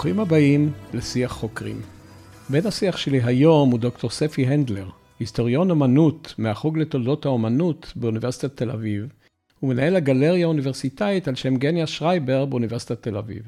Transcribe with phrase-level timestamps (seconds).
[0.00, 1.80] ברוכים הבאים לשיח חוקרים.
[2.50, 4.88] בן השיח שלי היום הוא דוקטור ספי הנדלר,
[5.18, 9.12] היסטוריון אמנות מהחוג לתולדות האומנות באוניברסיטת תל אביב,
[9.62, 13.42] ומנהל הגלריה האוניברסיטאית על שם גניה שרייבר באוניברסיטת תל אביב.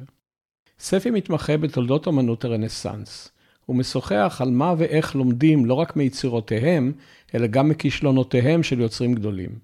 [0.79, 3.29] ספי מתמחה בתולדות אמנות הרנסאנס.
[3.67, 6.93] הוא משוחח על מה ואיך לומדים לא רק מיצירותיהם,
[7.35, 9.59] אלא גם מכישלונותיהם של יוצרים גדולים.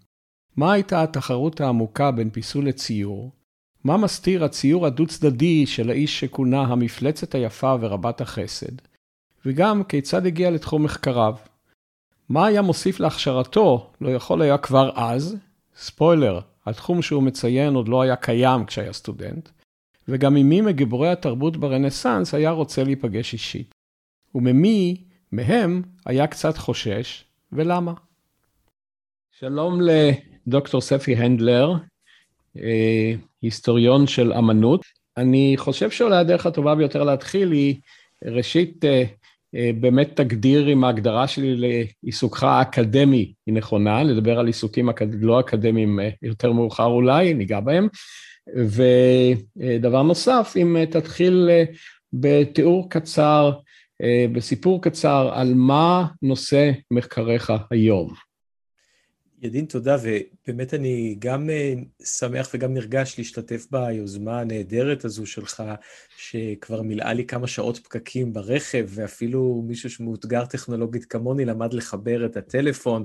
[0.57, 3.31] מה הייתה התחרות העמוקה בין פיסול לציור?
[3.85, 8.73] מה מסתיר הציור הדו-צדדי של האיש שכונה המפלצת היפה ורבת החסד?
[9.47, 11.35] וגם כיצד הגיע לתחום מחקריו?
[12.29, 15.37] מה היה מוסיף להכשרתו, לא יכול היה כבר אז,
[15.77, 19.49] ספוילר, התחום שהוא מציין עוד לא היה קיים כשהיה סטודנט,
[20.09, 23.75] וגם עם מי מגיבורי התרבות ברנסאנס היה רוצה להיפגש אישית.
[24.35, 27.95] וממי מהם היה קצת חושש, ולמה?
[29.31, 31.75] שלום לדוקטור ספי הנדלר,
[32.57, 34.85] אה, היסטוריון של אמנות.
[35.17, 37.75] אני חושב שאולי הדרך הטובה ביותר להתחיל היא,
[38.25, 39.05] ראשית, אה,
[39.55, 41.57] אה, באמת תגדיר אם ההגדרה שלי
[42.03, 44.89] לעיסוקך האקדמי היא נכונה, לדבר על עיסוקים
[45.21, 47.89] לא אקדמיים יותר מאוחר אולי, ניגע בהם.
[49.57, 51.51] ודבר נוסף, אם תתחיל
[52.13, 53.53] בתיאור קצר
[54.03, 58.15] אה, בסיפור קצר על מה נושא מחקריך היום.
[59.43, 59.97] ידין, תודה,
[60.49, 65.63] ובאמת אני גם אה, שמח וגם נרגש להשתתף ביוזמה הנהדרת הזו שלך,
[66.17, 72.37] שכבר מילאה לי כמה שעות פקקים ברכב, ואפילו מישהו שמאותגר טכנולוגית כמוני למד לחבר את
[72.37, 73.05] הטלפון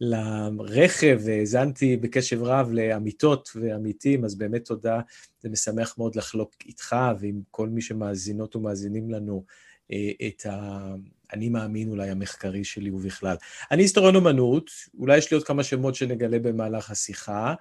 [0.00, 5.00] לרכב, והאזנתי בקשב רב לעמיתות ועמיתים, אז באמת תודה,
[5.40, 9.44] זה משמח מאוד לחלוק איתך ועם כל מי שמאזינות ומאזינים לנו.
[9.92, 10.94] אה, את ה...
[11.32, 13.36] אני מאמין אולי המחקרי שלי ובכלל.
[13.70, 17.54] אני היסטוריון אומנות, אולי יש לי עוד כמה שמות שנגלה במהלך השיחה.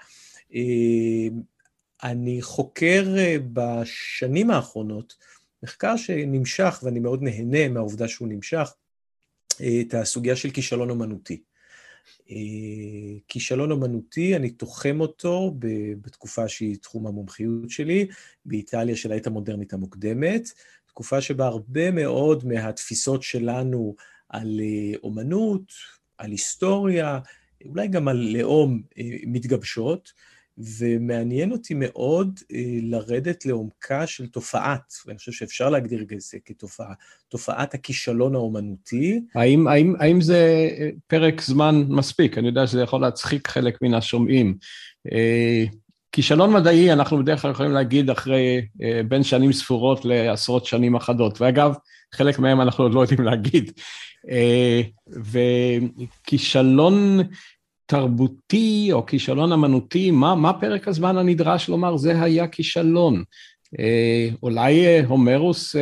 [0.55, 1.27] אה,
[2.03, 5.15] אני חוקר אה, בשנים האחרונות
[5.63, 8.73] מחקר שנמשך, ואני מאוד נהנה מהעובדה שהוא נמשך,
[9.55, 11.41] את הסוגיה של כישלון אומנותי.
[13.27, 15.53] כישלון אומנותי, אני תוחם אותו
[16.01, 18.07] בתקופה שהיא תחום המומחיות שלי,
[18.45, 20.49] באיטליה של העת המודרנית המוקדמת,
[20.87, 23.95] תקופה שבה הרבה מאוד מהתפיסות שלנו
[24.29, 25.63] על אה, אומנות,
[26.17, 27.19] על היסטוריה,
[27.65, 30.11] אולי גם על לאום אה, מתגבשות,
[30.57, 36.93] ומעניין אותי מאוד אה, לרדת לעומקה של תופעת, ואני חושב שאפשר להגדיר את זה כתופעה,
[37.29, 39.21] תופעת הכישלון האומנותי.
[39.35, 40.69] האם, האם, האם זה
[41.07, 42.37] פרק זמן מספיק?
[42.37, 44.57] אני יודע שזה יכול להצחיק חלק מן השומעים.
[46.13, 51.41] כישלון מדעי אנחנו בדרך כלל יכולים להגיד אחרי אה, בין שנים ספורות לעשרות שנים אחדות,
[51.41, 51.73] ואגב,
[52.13, 53.71] חלק מהם אנחנו עוד לא יודעים להגיד.
[54.31, 54.81] אה,
[56.27, 57.19] וכישלון
[57.85, 63.23] תרבותי או כישלון אמנותי, מה, מה פרק הזמן הנדרש לומר זה היה כישלון?
[63.79, 65.75] אה, אולי הומרוס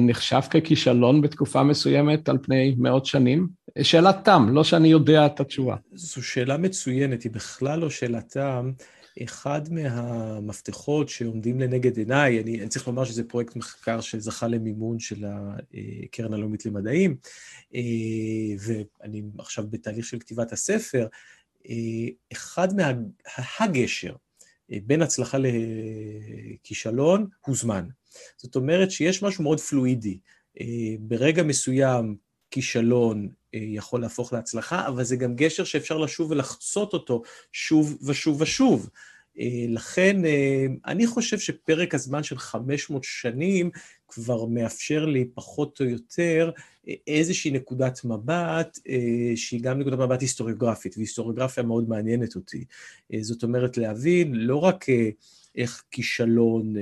[0.00, 3.48] נחשב ככישלון בתקופה מסוימת על פני מאות שנים?
[3.82, 5.76] שאלת תם, לא שאני יודע את התשובה.
[5.92, 8.70] זו שאלה מצוינת, היא בכלל לא שאלת תם.
[9.24, 15.24] אחד מהמפתחות שעומדים לנגד עיניי, אני, אני צריך לומר שזה פרויקט מחקר שזכה למימון של
[15.24, 17.16] הקרן הלאומית למדעים,
[17.74, 17.80] אה,
[18.58, 21.06] ואני עכשיו בתהליך של כתיבת הספר,
[21.68, 21.74] אה,
[22.32, 24.14] אחד מהגשר
[24.72, 27.88] אה, בין הצלחה לכישלון הוא זמן.
[28.36, 30.18] זאת אומרת שיש משהו מאוד פלואידי.
[31.00, 32.16] ברגע מסוים
[32.50, 38.88] כישלון יכול להפוך להצלחה, אבל זה גם גשר שאפשר לשוב ולחצות אותו שוב ושוב ושוב.
[39.40, 43.70] אה, לכן אה, אני חושב שפרק הזמן של 500 שנים
[44.08, 46.50] כבר מאפשר לי פחות או יותר
[46.88, 48.78] אה, איזושהי נקודת מבט
[49.36, 52.64] שהיא גם נקודת מבט היסטוריוגרפית, והיסטוריוגרפיה מאוד מעניינת אותי.
[53.20, 54.84] זאת אומרת, להבין לא רק
[55.56, 56.74] איך כישלון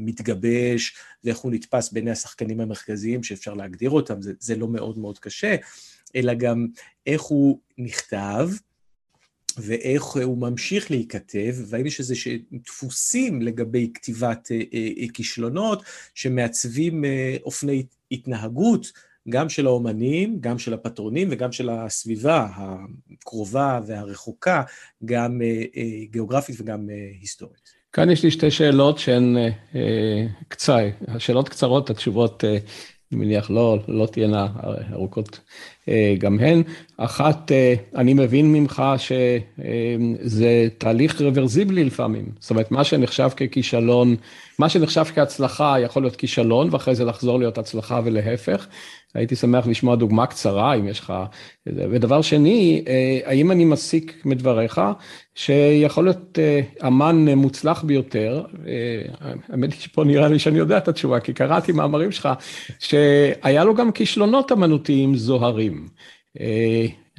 [0.00, 5.18] מתגבש ואיך הוא נתפס בעיני השחקנים המרכזיים שאפשר להגדיר אותם, זה, זה לא מאוד מאוד
[5.18, 5.56] קשה,
[6.16, 6.66] אלא גם
[7.06, 8.48] איך הוא נכתב,
[9.58, 12.14] ואיך הוא ממשיך להיכתב, והאם יש איזה
[12.52, 15.82] דפוסים לגבי כתיבת אה, אה, כישלונות
[16.14, 18.92] שמעצבים אה, אופני התנהגות,
[19.28, 24.62] גם של האומנים, גם של הפטרונים וגם של הסביבה הקרובה והרחוקה,
[25.04, 25.40] גם
[26.10, 26.88] גיאוגרפית וגם
[27.20, 27.79] היסטורית.
[27.92, 29.36] כאן יש לי שתי שאלות שהן
[29.74, 30.78] אה, קצר,
[31.08, 32.44] השאלות קצרות, התשובות,
[33.12, 34.46] אני מניח, לא, לא תהיינה
[34.92, 35.40] ארוכות.
[36.18, 36.62] גם הן.
[36.96, 37.52] אחת,
[37.96, 44.16] אני מבין ממך שזה תהליך רוורזיבלי לפעמים, זאת אומרת, מה שנחשב ככישלון,
[44.58, 48.66] מה שנחשב כהצלחה יכול להיות כישלון, ואחרי זה לחזור להיות הצלחה ולהפך.
[49.14, 51.12] הייתי שמח לשמוע דוגמה קצרה, אם יש לך...
[51.66, 52.84] ודבר שני,
[53.24, 54.80] האם אני מסיק מדבריך
[55.34, 56.38] שיכול להיות
[56.86, 58.44] אמן מוצלח ביותר,
[59.20, 62.28] האמת היא שפה נראה לי שאני יודע את התשובה, כי קראתי מאמרים שלך,
[62.78, 65.88] שהיה לו גם כישלונות אמנותיים זוהרים.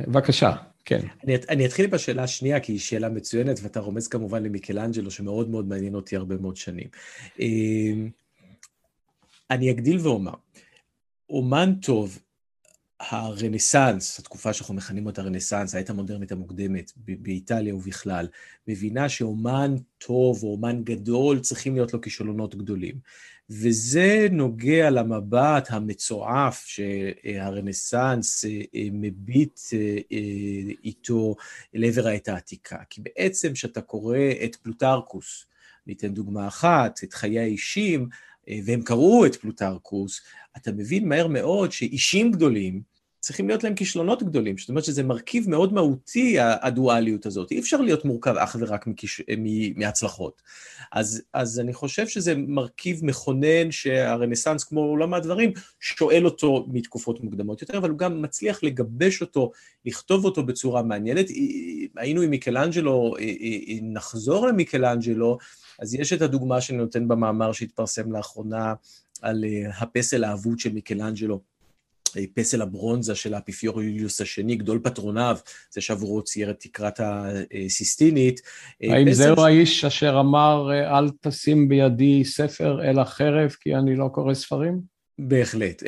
[0.07, 0.51] בבקשה,
[0.85, 0.99] כן.
[1.23, 5.67] אני, אני אתחיל בשאלה השנייה, כי היא שאלה מצוינת, ואתה רומז כמובן למיקלאנג'לו, שמאוד מאוד
[5.67, 6.87] מעניין אותי הרבה מאוד שנים.
[9.51, 10.33] אני אגדיל ואומר,
[11.31, 12.19] אומן טוב,
[12.99, 18.27] הרנסאנס, התקופה שאנחנו מכנים אותה רנסאנס, העת המודרנית המוקדמת באיטליה ובכלל,
[18.67, 22.95] מבינה שאומן טוב או אומן גדול צריכים להיות לו כישלונות גדולים.
[23.49, 29.97] וזה נוגע למבט המצועף שהרנסאנס אה, אה, מביט אה,
[30.83, 31.35] איתו
[31.73, 32.77] לעבר העת העתיקה.
[32.89, 35.45] כי בעצם כשאתה קורא את פלוטרקוס,
[35.87, 38.09] ניתן דוגמה אחת, את חיי האישים,
[38.65, 40.21] והם קראו את פלוטרקוס,
[40.57, 42.90] אתה מבין מהר מאוד שאישים גדולים,
[43.21, 47.51] צריכים להיות להם כישלונות גדולים, זאת אומרת שזה מרכיב מאוד מהותי, הדואליות הזאת.
[47.51, 49.21] אי אפשר להיות מורכב אך ורק מכיש...
[49.75, 50.41] מהצלחות.
[50.91, 57.61] אז, אז אני חושב שזה מרכיב מכונן שהרנסאנס, כמו עולם הדברים, שואל אותו מתקופות מוקדמות
[57.61, 59.51] יותר, אבל הוא גם מצליח לגבש אותו,
[59.85, 61.25] לכתוב אותו בצורה מעניינת.
[61.97, 63.15] היינו עם מיקלאנג'לו,
[63.81, 65.37] נחזור למיקלאנג'לו,
[65.79, 68.73] אז יש את הדוגמה שאני נותן במאמר שהתפרסם לאחרונה
[69.21, 69.45] על
[69.77, 71.50] הפסל האבוד של מיקלאנג'לו.
[72.33, 75.37] פסל הברונזה של האפיפיור יוליוס השני, גדול פטרוניו,
[75.71, 78.41] זה שעבורו צייר את תקרת הסיסטינית.
[78.81, 79.39] האם זהו ש...
[79.39, 84.81] האיש אשר אמר, אל תשים בידי ספר אלא חרב, כי אני לא קורא ספרים?
[85.19, 85.83] בהחלט.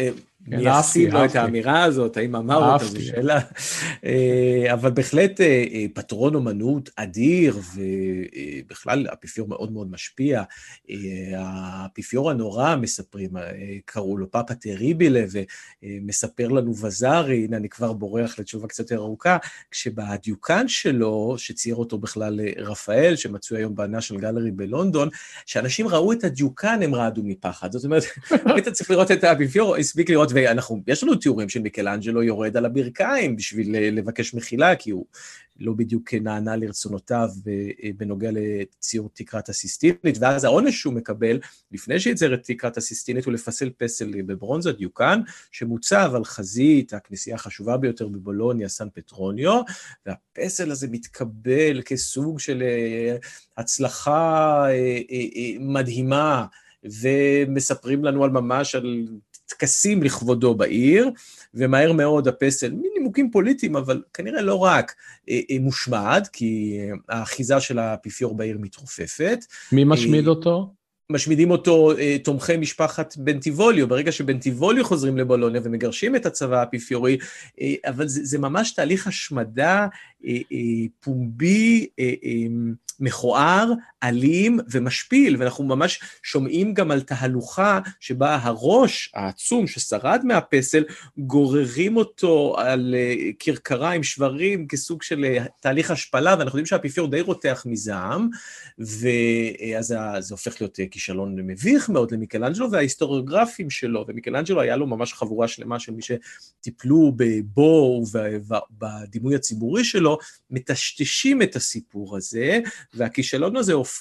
[0.52, 3.40] כן, מי ישים לו את האמירה הזאת, האם אמר אותה, זו שאלה.
[4.06, 10.44] אה, אבל בהחלט אה, אה, פטרון אומנות אדיר, ובכלל האפיפיור מאוד מאוד משפיע.
[11.36, 13.30] האפיפיור הנורא, מספרים,
[13.86, 15.24] קראו לו פאפה טריבילה,
[15.84, 19.38] ומספר לנו וזארי, הנה אני כבר בורח לתשובה קצת יותר ארוכה,
[19.72, 25.10] כשבדיוקן שלו, שצייר אותו בכלל רפאל, שמצוי היום בנאשל גלרי בלונדון,
[25.46, 27.72] כשאנשים ראו את הדיוקן, הם רעדו מפחד.
[27.72, 28.04] זאת אומרת,
[28.46, 32.66] היית צריך לראות את האפיפיור, הספיק לראות ואנחנו, יש לנו תיאורים של מיקלאנג'לו יורד על
[32.66, 35.06] הברכיים בשביל אה, לבקש מחילה, כי הוא
[35.60, 41.40] לא בדיוק נענה לרצונותיו אה, בנוגע לציור תקרת הסיסטינית, ואז העונש שהוא מקבל,
[41.72, 45.22] לפני שיצייר את תקרת הסיסטינית, הוא לפסל פסל בברונזה, דיוקן,
[45.52, 49.62] שמוצב על חזית הכנסייה החשובה ביותר בבולוניה, סן פטרוניו,
[50.06, 53.16] והפסל הזה מתקבל כסוג של אה,
[53.58, 54.66] הצלחה
[55.60, 56.46] מדהימה.
[56.84, 59.08] ומספרים לנו על ממש על
[59.46, 61.10] טקסים לכבודו בעיר,
[61.54, 64.94] ומהר מאוד הפסל, מנימוקים פוליטיים, אבל כנראה לא רק,
[65.30, 66.80] אה, אה, מושמד, כי
[67.10, 69.46] האחיזה של האפיפיור בעיר מתרופפת.
[69.72, 70.74] מי משמיד אותו?
[71.10, 77.18] משמידים אותו אה, תומכי משפחת בנטיבוליו, ברגע שבנטיבוליו חוזרים לבולוניה ומגרשים את הצבא האפיפיורי,
[77.62, 79.88] אה, אבל זה, זה ממש תהליך השמדה
[80.26, 80.58] אה, אה,
[81.00, 82.32] פומבי, אה, אה,
[83.00, 83.72] מכוער,
[84.04, 90.84] אלים ומשפיל, ואנחנו ממש שומעים גם על תהלוכה שבה הראש העצום ששרד מהפסל,
[91.18, 97.22] גוררים אותו על אה, כרכריים, שברים, כסוג של אה, תהליך השפלה, ואנחנו יודעים שהאפיפיור די
[97.22, 98.30] רותח מזעם,
[98.80, 105.48] ואז זה הופך להיות כישלון מביך מאוד למיקלנג'לו, וההיסטוריוגרפים שלו, ומיקלנג'לו היה לו ממש חבורה
[105.48, 107.12] שלמה של מי שטיפלו
[107.46, 110.18] בו ובדימוי הציבורי שלו,
[110.52, 112.60] מטשטשים את הסיפור הזה,
[112.94, 113.93] והכישלון הזה הופך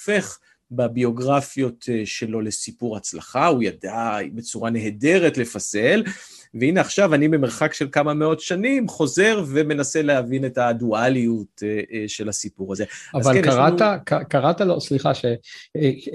[0.75, 6.03] בביוגרפיות אה, שלו לסיפור הצלחה, הוא ידע בצורה נהדרת לפסל,
[6.53, 12.03] והנה עכשיו אני במרחק של כמה מאות שנים חוזר ומנסה להבין את הדואליות אה, אה,
[12.07, 12.85] של הסיפור הזה.
[13.13, 14.25] אבל כן, קראת, לנו...
[14.29, 15.11] קראת לו, סליחה,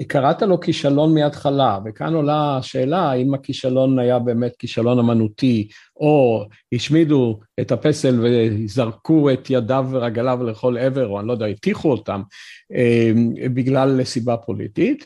[0.07, 5.67] קראת לו כישלון מההתחלה, וכאן עולה השאלה האם הכישלון היה באמת כישלון אמנותי,
[5.97, 11.91] או השמידו את הפסל וזרקו את ידיו ורגליו לכל עבר, או אני לא יודע, הטיחו
[11.91, 12.21] אותם
[13.53, 15.05] בגלל סיבה פוליטית.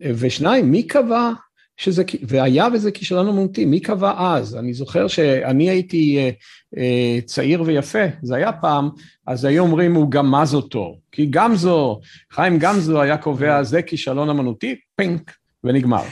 [0.00, 1.32] ושניים, מי קבע
[1.76, 4.56] שזה, והיה וזה כישלון אמנותי, מי קבע אז?
[4.56, 6.30] אני זוכר שאני הייתי אה,
[6.78, 8.88] אה, צעיר ויפה, זה היה פעם,
[9.26, 12.00] אז היו אומרים הוא גמז אותו, כי גמזו,
[12.32, 15.32] חיים גמזו היה קובע זה כישלון אמנותי, פינק,
[15.64, 16.02] ונגמר.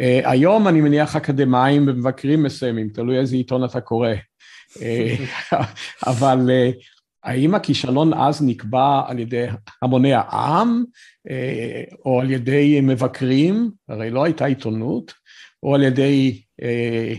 [0.00, 4.10] אה, היום אני מניח אקדמאים ומבקרים מסוימים, תלוי איזה עיתון אתה קורא.
[6.06, 6.50] אבל
[7.24, 9.46] האם הכישלון אז נקבע על ידי
[9.82, 10.84] המוני העם,
[12.04, 15.14] או על ידי מבקרים, הרי לא הייתה עיתונות,
[15.62, 16.42] או על ידי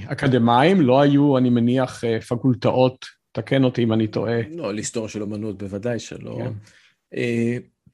[0.05, 4.41] אקדמאים, לא היו, אני מניח, פקולטאות, תקן אותי אם אני טועה.
[4.51, 6.37] לא, על היסטוריה של אמנות בוודאי שלא.
[6.37, 6.51] כן.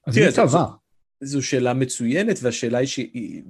[0.08, 0.66] אז מי צבא?
[1.22, 2.98] זו שאלה מצוינת, והשאלה היא, ש...
[2.98, 3.44] היא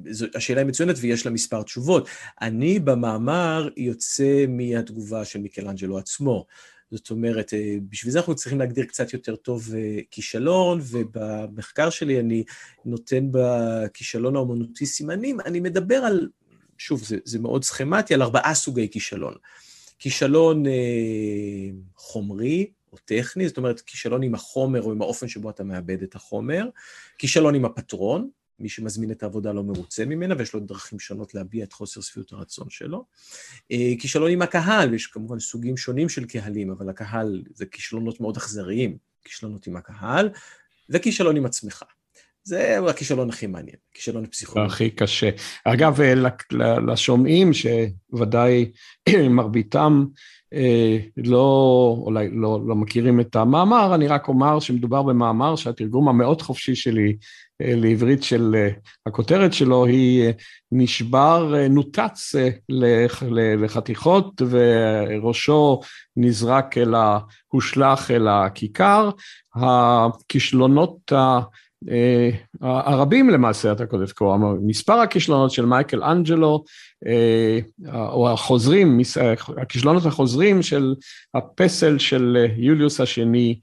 [0.65, 2.07] מצוינת ויש לה מספר תשובות.
[2.41, 6.45] אני במאמר יוצא מהתגובה של מיקלנג'לו עצמו.
[6.91, 12.19] זאת אומרת, אה, בשביל זה אנחנו צריכים להגדיר קצת יותר טוב אה, כישלון, ובמחקר שלי
[12.19, 12.43] אני
[12.85, 16.29] נותן בכישלון האומנותי סימנים, אני מדבר על,
[16.77, 19.33] שוב, זה, זה מאוד סכמטי, על ארבעה סוגי כישלון.
[19.99, 20.71] כישלון אה,
[21.95, 26.15] חומרי, או טכני, זאת אומרת, כישלון עם החומר או עם האופן שבו אתה מאבד את
[26.15, 26.65] החומר,
[27.17, 28.29] כישלון עם הפטרון,
[28.59, 32.31] מי שמזמין את העבודה לא מרוצה ממנה, ויש לו דרכים שונות להביע את חוסר שביעות
[32.31, 33.05] הרצון שלו.
[33.71, 38.37] אה, כישלון עם הקהל, יש כמובן סוגים שונים של קהלים, אבל הקהל זה כישלונות מאוד
[38.37, 40.29] אכזריים, כישלונות עם הקהל,
[40.89, 41.83] וכישלון עם עצמך.
[42.43, 44.73] זה הכישלון הכי מעניין, כישלון פסיכולוגי.
[44.73, 45.29] הכי קשה.
[45.63, 45.99] אגב,
[46.87, 48.71] לשומעים, שוודאי
[49.29, 50.21] מרביתם אה,
[51.17, 56.75] לא, אולי לא, לא מכירים את המאמר, אני רק אומר שמדובר במאמר שהתרגום המאוד חופשי
[56.75, 57.15] שלי
[57.61, 58.69] אה, לעברית של אה,
[59.05, 60.31] הכותרת שלו היא
[60.71, 62.35] נשבר, נותץ
[63.59, 65.79] לחתיכות וראשו
[66.17, 67.19] נזרק אל ה...
[67.47, 69.09] הושלך אל הכיכר.
[69.55, 71.39] הכישלונות אה,
[72.61, 74.25] הרבים למעשה, אתה כותב כה,
[74.61, 76.63] מספר הכישלונות של מייקל אנג'לו,
[77.07, 77.59] אה,
[78.11, 78.99] או החוזרים,
[79.61, 80.95] הכישלונות החוזרים של
[81.33, 83.59] הפסל של יוליוס השני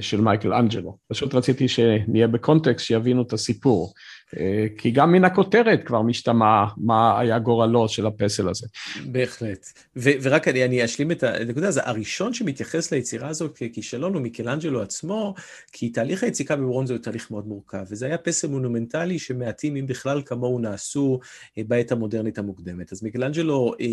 [0.00, 0.96] של מייקל אנג'לו.
[1.08, 3.92] פשוט רציתי שנהיה בקונטקסט, שיבינו את הסיפור.
[4.38, 8.66] אה, כי גם מן הכותרת כבר משתמע מה היה גורלו של הפסל הזה.
[9.06, 9.66] בהחלט.
[9.96, 14.82] ו- ורק אני, אני אשלים את הנקודה הזו, הראשון שמתייחס ליצירה הזו ככישלון הוא מיקלנג'לו
[14.82, 15.34] עצמו,
[15.72, 20.22] כי תהליך היציקה בברונזה הוא תהליך מאוד מורכב, וזה היה פסל מונומנטלי שמעטים, אם בכלל
[20.26, 21.20] כמוהו, נעשו
[21.58, 22.92] אה, בעת המודרנית המוקדמת.
[22.92, 23.86] אז מיקלנג'לו אה,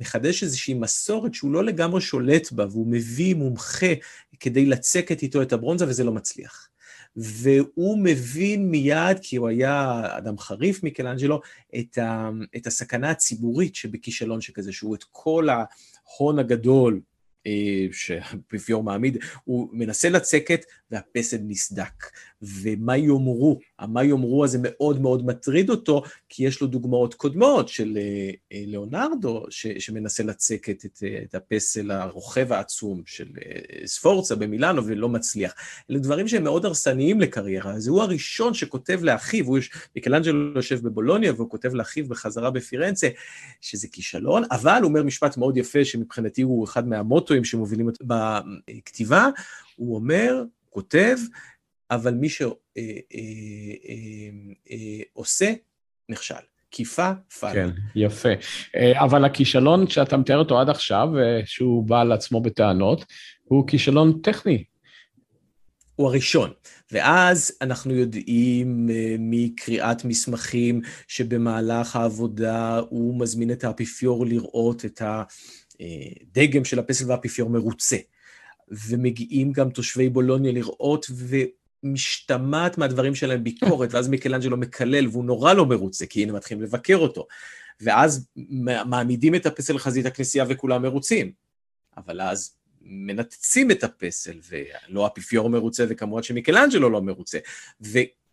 [0.00, 3.92] מחדש איזושהי מסורת שהוא לא לגמרי שולט בה, והוא מביא מומחה
[4.40, 6.68] כדי לצקת איתו את הברונזה, וזה לא מצליח.
[7.16, 11.40] והוא מבין מיד, כי הוא היה אדם חריף, מיקלאנג'לו,
[11.78, 11.98] את,
[12.56, 17.00] את הסכנה הציבורית שבכישלון שכזה, שהוא את כל ההון הגדול
[17.92, 22.04] שהאפיפיור מעמיד, הוא מנסה לצקת והפסל נסדק.
[22.42, 27.98] ומה יאמרו, המה יאמרו הזה מאוד מאוד מטריד אותו, כי יש לו דוגמאות קודמות של
[28.00, 33.26] אה, אה, ליאונרדו, ש, שמנסה לצקת את, את הפסל הרוכב העצום של
[33.86, 35.54] ספורצה במילאנו ולא מצליח.
[35.90, 39.58] אלה דברים שהם מאוד הרסניים לקריירה, אז הוא הראשון שכותב לאחיו, הוא,
[39.96, 43.08] מיקלנג'לו יושב בבולוניה והוא כותב לאחיו בחזרה בפירנצה,
[43.60, 46.88] שזה כישלון, אבל הוא אומר משפט מאוד יפה, שמבחינתי הוא אחד
[47.36, 47.88] מהמוטואים שמובילים
[48.68, 49.28] בכתיבה,
[49.76, 51.16] הוא אומר, כותב,
[51.90, 52.56] אבל מי שעושה,
[55.44, 55.54] אה, אה, אה,
[56.08, 56.34] נכשל.
[56.70, 57.52] קיפה פאלה.
[57.52, 58.28] כן, יפה.
[58.94, 61.08] אבל הכישלון שאתה מתאר אותו עד עכשיו,
[61.44, 63.04] שהוא בא על עצמו בטענות,
[63.44, 64.64] הוא כישלון טכני.
[65.96, 66.50] הוא הראשון.
[66.92, 68.88] ואז אנחנו יודעים
[69.18, 75.02] מקריאת מסמכים שבמהלך העבודה הוא מזמין את האפיפיור לראות את
[75.80, 77.96] הדגם של הפסל והאפיפיור מרוצה.
[78.68, 81.06] ומגיעים גם תושבי בולוניה לראות,
[81.82, 86.96] ומשתמעת מהדברים שלהם ביקורת, ואז מיקלנג'לו מקלל, והוא נורא לא מרוצה, כי הנה מתחילים לבקר
[86.96, 87.26] אותו.
[87.80, 88.26] ואז
[88.86, 91.32] מעמידים את הפסל לחזית הכנסייה וכולם מרוצים.
[91.96, 97.38] אבל אז מנתצים את הפסל, ולא האפיפיור מרוצה, וכמובן שמיקלנג'לו לא מרוצה.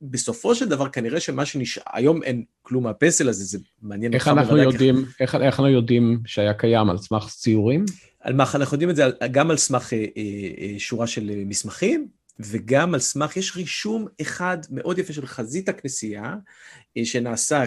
[0.03, 4.57] ובסופו של דבר, כנראה שמה שנשאר, היום אין כלום מהפסל הזה, זה מעניין איך אנחנו
[4.57, 6.89] יודעים, איך, איך אנחנו יודעים שהיה קיים?
[6.89, 7.86] על סמך ציורים?
[8.19, 10.24] על מה, אנחנו יודעים את זה גם על סמך אה, אה,
[10.57, 12.07] אה, שורה של מסמכים,
[12.39, 16.36] וגם על סמך, יש רישום אחד מאוד יפה של חזית הכנסייה,
[17.03, 17.63] שנעשה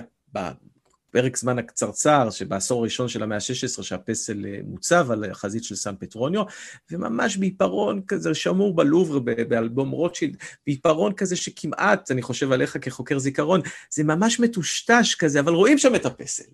[1.11, 6.43] בפרק זמן הקצרצר, שבעשור הראשון של המאה ה-16, שהפסל מוצב על החזית של סן פטרוניו,
[6.91, 10.37] וממש בעיפרון כזה שמור בלובר, באלבום רוטשילד,
[10.67, 13.61] בעיפרון כזה שכמעט, אני חושב עליך כחוקר זיכרון,
[13.91, 16.45] זה ממש מטושטש כזה, אבל רואים שם את הפסל.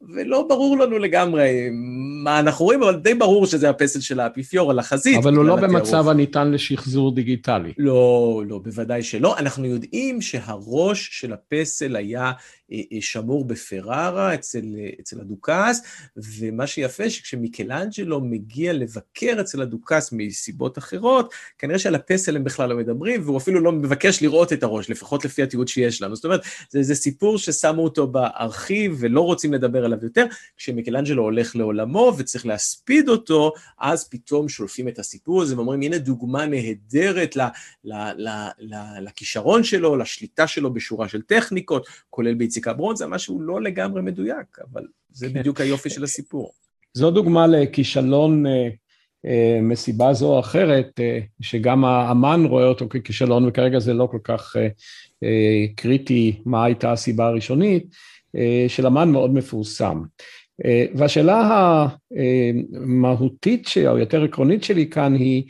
[0.00, 1.68] ולא ברור לנו לגמרי
[2.24, 5.18] מה אנחנו רואים, אבל די ברור שזה הפסל של האפיפיור על החזית.
[5.18, 7.72] אבל הוא לא במצב הניתן לשחזור דיגיטלי.
[7.78, 9.38] לא, לא, בוודאי שלא.
[9.38, 12.32] אנחנו יודעים שהראש של הפסל היה
[13.00, 14.64] שמור בפרארה אצל,
[15.00, 15.80] אצל הדוכס,
[16.16, 22.76] ומה שיפה שכשמיקלנג'לו מגיע לבקר אצל הדוכס מסיבות אחרות, כנראה שעל הפסל הם בכלל לא
[22.76, 26.16] מדברים, והוא אפילו לא מבקש לראות את הראש, לפחות לפי התיעוד שיש לנו.
[26.16, 30.26] זאת אומרת, זה, זה סיפור ששמו אותו בארכיב ולא רוצים לדבר עליו יותר.
[30.56, 36.46] כשמיקלנג'לו הולך לעולמו וצריך להספיד אותו, אז פתאום שולפים את הסיפור הזה ואומרים, הנה דוגמה
[36.46, 37.40] נהדרת ל,
[37.84, 43.40] ל, ל, ל, לכישרון שלו, לשליטה שלו בשורה של טכניקות, כולל ביציקה ברון, זה משהו
[43.40, 45.32] לא לגמרי מדויק, אבל זה כן.
[45.34, 46.52] בדיוק היופי של הסיפור.
[46.94, 48.68] זו דוגמה לכישלון אה,
[49.26, 54.18] אה, מסיבה זו או אחרת, אה, שגם האמן רואה אותו ככישלון, וכרגע זה לא כל
[54.24, 54.56] כך
[55.76, 57.94] קריטי מה הייתה הסיבה הראשונית,
[58.68, 60.02] של אמן מאוד מפורסם.
[60.94, 61.86] והשאלה
[62.72, 65.42] המהותית, או יותר עקרונית שלי כאן היא,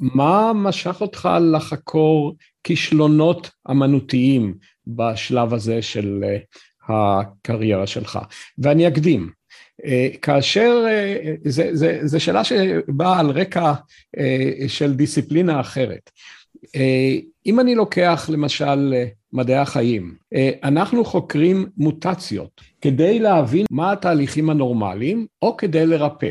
[0.00, 4.54] מה משך אותך לחקור כישלונות אמנותיים
[4.86, 6.24] בשלב הזה של
[6.88, 8.18] הקריירה שלך?
[8.58, 9.30] ואני אקדים,
[9.84, 11.34] אה, כאשר, אה,
[12.02, 13.72] זו שאלה שבאה על רקע
[14.18, 16.10] אה, של דיסציפלינה אחרת.
[17.46, 18.94] אם אני לוקח למשל
[19.32, 20.14] מדעי החיים,
[20.62, 26.30] אנחנו חוקרים מוטציות כדי להבין מה התהליכים הנורמליים או כדי לרפא.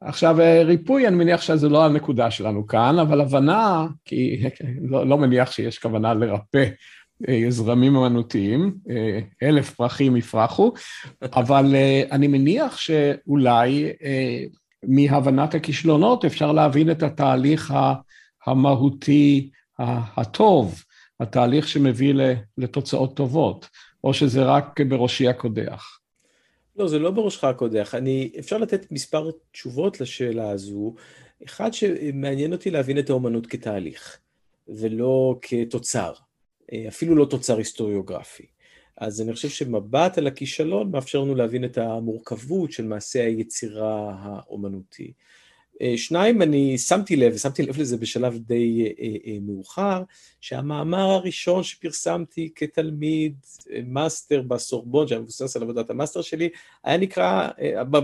[0.00, 4.42] עכשיו ריפוי אני מניח שזה לא הנקודה שלנו כאן, אבל הבנה, כי
[4.90, 6.70] לא, לא מניח שיש כוונה לרפא אה,
[7.48, 10.72] זרמים אמנותיים, אה, אלף פרחים יפרחו,
[11.22, 13.92] אבל אה, אני מניח שאולי
[14.82, 17.74] מהבנת הכישלונות אפשר להבין את התהליך
[18.46, 20.82] המהותי הטוב,
[21.20, 22.14] התהליך שמביא
[22.58, 23.68] לתוצאות טובות,
[24.04, 25.98] או שזה רק בראשי הקודח.
[26.76, 27.94] לא, זה לא בראשך הקודח.
[27.94, 30.94] אני, אפשר לתת מספר תשובות לשאלה הזו.
[31.44, 34.18] אחד שמעניין אותי להבין את האומנות כתהליך,
[34.68, 36.12] ולא כתוצר.
[36.72, 38.46] אה, אפילו לא תוצר היסטוריוגרפי.
[38.96, 45.12] אז אני חושב שמבט על הכישלון מאפשר לנו להבין את המורכבות של מעשה היצירה האומנותי.
[45.82, 50.02] אה, שניים, אני שמתי לב, ושמתי לב לזה בשלב די אה, אה, מאוחר,
[50.40, 53.34] שהמאמר הראשון שפרסמתי כתלמיד
[53.86, 56.48] מאסטר בסורבון, שהיה מבוסס על עבודת המאסטר שלי,
[56.84, 57.48] היה נקרא,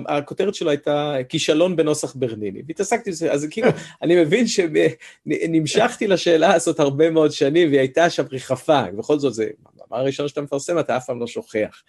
[0.09, 2.63] הכותרת שלו הייתה כישלון בנוסח ברניני.
[2.67, 3.69] והתעסקתי בזה, אז כאילו,
[4.03, 9.49] אני מבין שנמשכתי לשאלה הזאת הרבה מאוד שנים, והיא הייתה שם ריחפה, בכל זאת זה,
[9.75, 11.83] המאמר הראשון שאתה מפרסם, אתה אף פעם לא שוכח.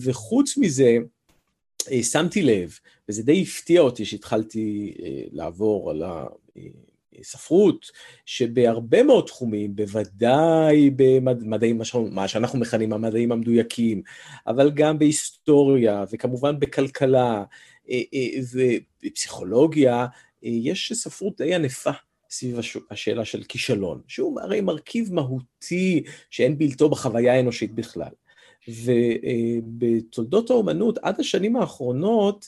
[0.00, 0.96] וחוץ מזה,
[2.02, 2.78] שמתי לב,
[3.08, 6.02] וזה די הפתיע אותי שהתחלתי אה, לעבור על
[7.18, 7.90] הספרות,
[8.26, 11.80] שבהרבה מאוד תחומים, בוודאי במדעים,
[12.10, 14.02] מה שאנחנו מכנים המדעים המדויקים,
[14.46, 17.44] אבל גם בהיסטוריה, וכמובן בכלכלה,
[17.90, 20.06] אה, אה, ובפסיכולוגיה,
[20.42, 21.90] יש ספרות די ענפה.
[22.30, 22.58] סביב
[22.90, 28.10] השאלה של כישלון, שהוא הרי מרכיב מהותי שאין בלתו בחוויה האנושית בכלל.
[28.68, 32.46] ובתולדות האומנות, עד השנים האחרונות,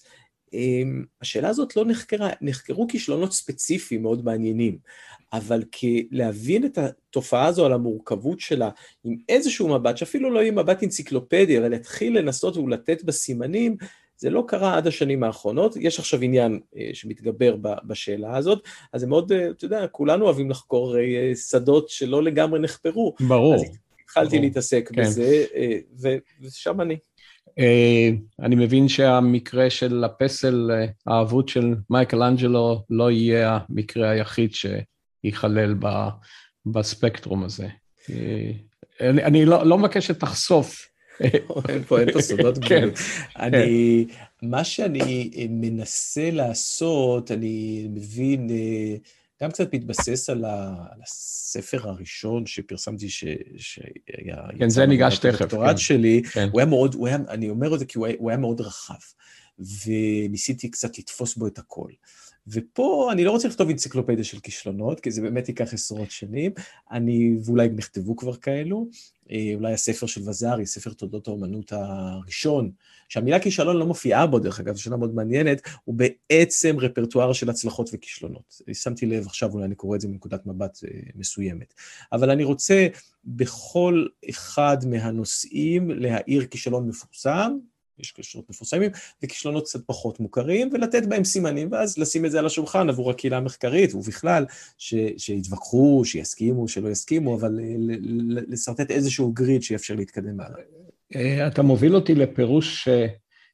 [0.53, 4.79] אמ, השאלה הזאת לא נחקרה, נחקרו כישלונות ספציפיים מאוד מעניינים,
[5.33, 5.63] אבל
[6.11, 8.71] להבין את התופעה הזו על המורכבות שלה
[9.05, 13.77] עם איזשהו מבט, שאפילו לא יהיה מבט אנציקלופדי, אבל להתחיל לנסות ולתת בסימנים,
[14.17, 19.07] זה לא קרה עד השנים האחרונות, יש עכשיו עניין אה, שמתגבר בשאלה הזאת, אז זה
[19.07, 23.15] מאוד, אה, אתה יודע, כולנו אוהבים לחקור אה, שדות שלא לגמרי נחפרו.
[23.29, 23.55] ברור.
[23.55, 23.63] אז
[24.09, 24.39] התחלתי.
[24.39, 25.03] להתעסק כן.
[25.03, 25.45] בזה,
[26.41, 26.97] ושם אני.
[27.59, 28.09] אה,
[28.43, 30.71] אני מבין שהמקרה של הפסל
[31.07, 35.75] האבוד של מייקל אנג'לו לא יהיה המקרה היחיד שייכלל
[36.67, 37.69] בספקטרום הזה.
[38.11, 38.51] אה,
[39.01, 40.89] אני, אני לא, לא מבקש שתחשוף.
[41.69, 42.59] אין פה, אין פה סודות.
[42.69, 42.89] כן,
[43.37, 44.07] אני.
[44.43, 48.97] מה שאני מנסה לעשות, אני מבין, אה,
[49.43, 53.25] גם קצת מתבסס על, ה, על הספר הראשון שפרסמתי, ש,
[53.57, 54.37] שהיה...
[54.59, 55.35] כן, זה ניגש תכף.
[55.35, 55.77] הדוקטורט כן.
[55.77, 56.49] שלי, כן.
[56.53, 58.61] הוא היה מאוד, הוא היה, אני אומר את זה כי הוא היה, הוא היה מאוד
[58.61, 58.95] רחב,
[59.59, 61.91] וניסיתי קצת לתפוס בו את הכל.
[62.53, 66.53] ופה אני לא רוצה לכתוב אנציקלופדיה של כישלונות, כי זה באמת ייקח עשרות שנים,
[66.91, 68.89] אני, ואולי הם נכתבו כבר כאלו,
[69.31, 72.71] אה, אולי הספר של וזארי, ספר תולדות האומנות הראשון,
[73.09, 77.51] שהמילה כישלון לא מופיעה בו, דרך אגב, זו שאלה מאוד מעניינת, הוא בעצם רפרטואר של
[77.51, 78.63] הצלחות וכישלונות.
[78.73, 81.75] שמתי לב עכשיו, אולי אני קורא את זה מנקודת מבט אה, מסוימת.
[82.13, 82.87] אבל אני רוצה
[83.25, 87.53] בכל אחד מהנושאים להאיר כישלון מפורסם,
[88.01, 88.91] יש כישלונות מפורסמים
[89.23, 93.37] וכישלונות קצת פחות מוכרים, ולתת בהם סימנים, ואז לשים את זה על השולחן עבור הקהילה
[93.37, 94.45] המחקרית, ובכלל,
[94.79, 97.75] ש, שיתווכחו, שיסכימו, שלא יסכימו, אבל אה,
[98.49, 100.61] לשרטט איזשהו גריד שיאפשר להתקדם הלאה.
[101.17, 103.07] אה, אתה מוביל אותי לפירוש, אה,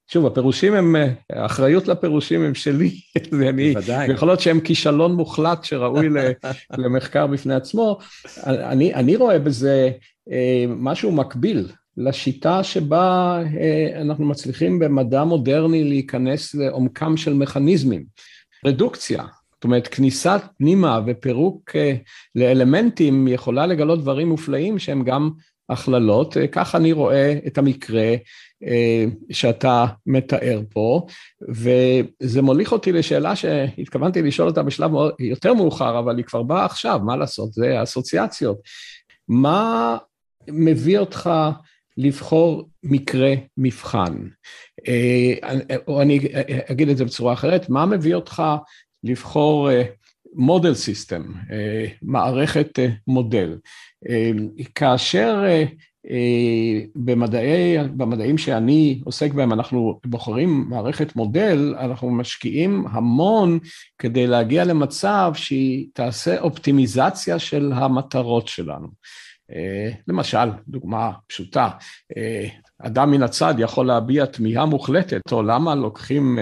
[0.07, 0.97] שוב, הפירושים הם,
[1.31, 3.01] האחריות לפירושים הם שלי,
[3.41, 4.09] ואני, בוודאי.
[4.09, 6.09] ויכול להיות שהם כישלון מוחלט שראוי
[6.79, 7.99] למחקר בפני עצמו.
[8.47, 9.91] אני, אני רואה בזה
[10.69, 18.05] משהו מקביל לשיטה שבה אה, אנחנו מצליחים במדע מודרני להיכנס לעומקם של מכניזמים.
[18.67, 21.95] רדוקציה, זאת אומרת, כניסת פנימה ופירוק אה,
[22.35, 25.31] לאלמנטים יכולה לגלות דברים מופלאים שהם גם
[25.69, 26.37] הכללות.
[26.53, 28.15] כך אני רואה את המקרה
[29.31, 31.07] שאתה מתאר פה,
[31.49, 37.01] וזה מוליך אותי לשאלה שהתכוונתי לשאול אותה בשלב יותר מאוחר, אבל היא כבר באה עכשיו,
[37.05, 38.59] מה לעשות, זה אסוציאציות.
[39.29, 39.97] מה
[40.49, 41.31] מביא אותך
[41.97, 44.15] לבחור מקרה מבחן?
[45.89, 46.21] או אני
[46.71, 48.43] אגיד את זה בצורה אחרת, מה מביא אותך
[49.05, 49.69] לבחור
[50.35, 51.23] מודל סיסטם,
[52.03, 53.59] מערכת מודל?
[54.75, 55.45] כאשר
[56.95, 63.59] במדעי, במדעים שאני עוסק בהם אנחנו בוחרים מערכת מודל, אנחנו משקיעים המון
[63.99, 68.89] כדי להגיע למצב שהיא תעשה אופטימיזציה של המטרות שלנו.
[70.09, 71.69] למשל, דוגמה פשוטה,
[72.83, 76.39] אדם מן הצד יכול להביע תמיהה מוחלטת, או למה לוקחים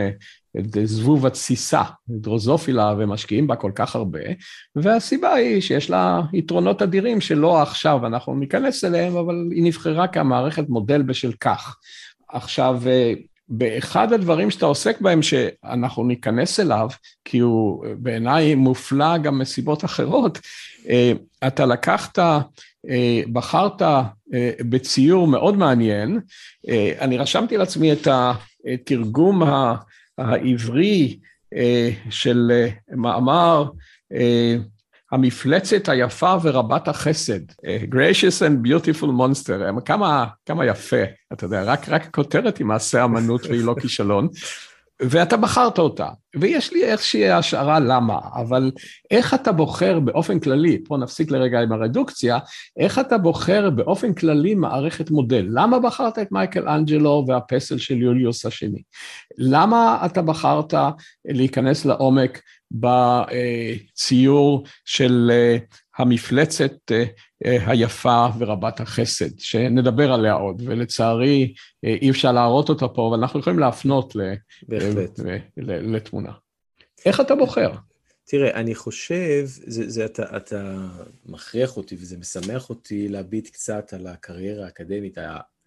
[0.58, 4.20] את זבוב התסיסה, דרוזופילה, ומשקיעים בה כל כך הרבה,
[4.76, 10.68] והסיבה היא שיש לה יתרונות אדירים שלא עכשיו אנחנו ניכנס אליהם, אבל היא נבחרה כמערכת
[10.68, 11.76] מודל בשל כך.
[12.28, 12.82] עכשיו,
[13.48, 16.88] באחד הדברים שאתה עוסק בהם, שאנחנו ניכנס אליו,
[17.24, 20.38] כי הוא בעיניי מופלא גם מסיבות אחרות,
[21.46, 22.18] אתה לקחת,
[23.33, 23.83] בחרת
[24.61, 26.20] בציור מאוד מעניין,
[27.00, 29.42] אני רשמתי לעצמי את התרגום.
[30.18, 31.18] העברי
[31.55, 33.70] אה, של אה, מאמר
[34.12, 34.57] אה,
[35.12, 37.40] המפלצת היפה ורבת החסד,
[37.90, 43.46] Gracious and Beautiful Monster, כמה, כמה יפה, אתה יודע, רק, רק הכותרת היא מעשה אמנות
[43.46, 44.29] והיא לא כישלון.
[45.01, 48.70] ואתה בחרת אותה, ויש לי איזושהי השערה למה, אבל
[49.11, 52.38] איך אתה בוחר באופן כללי, פה נפסיק לרגע עם הרדוקציה,
[52.77, 55.46] איך אתה בוחר באופן כללי מערכת מודל?
[55.51, 58.83] למה בחרת את מייקל אנג'לו והפסל של יוליוס השני?
[59.38, 60.75] למה אתה בחרת
[61.25, 62.40] להיכנס לעומק
[62.72, 65.30] בציור של
[65.98, 67.04] המפלצת אה,
[67.66, 71.54] היפה ורבת החסד, שנדבר עליה עוד, ולצערי
[71.85, 74.16] אה, אי אפשר להראות אותה פה, אבל אנחנו יכולים להפנות
[75.66, 76.32] לתמונה.
[77.06, 77.72] איך אתה בוחר?
[78.24, 80.88] תראה, אני חושב, זה, זה אתה, אתה
[81.26, 85.18] מכריח אותי וזה משמח אותי להביט קצת על הקריירה האקדמית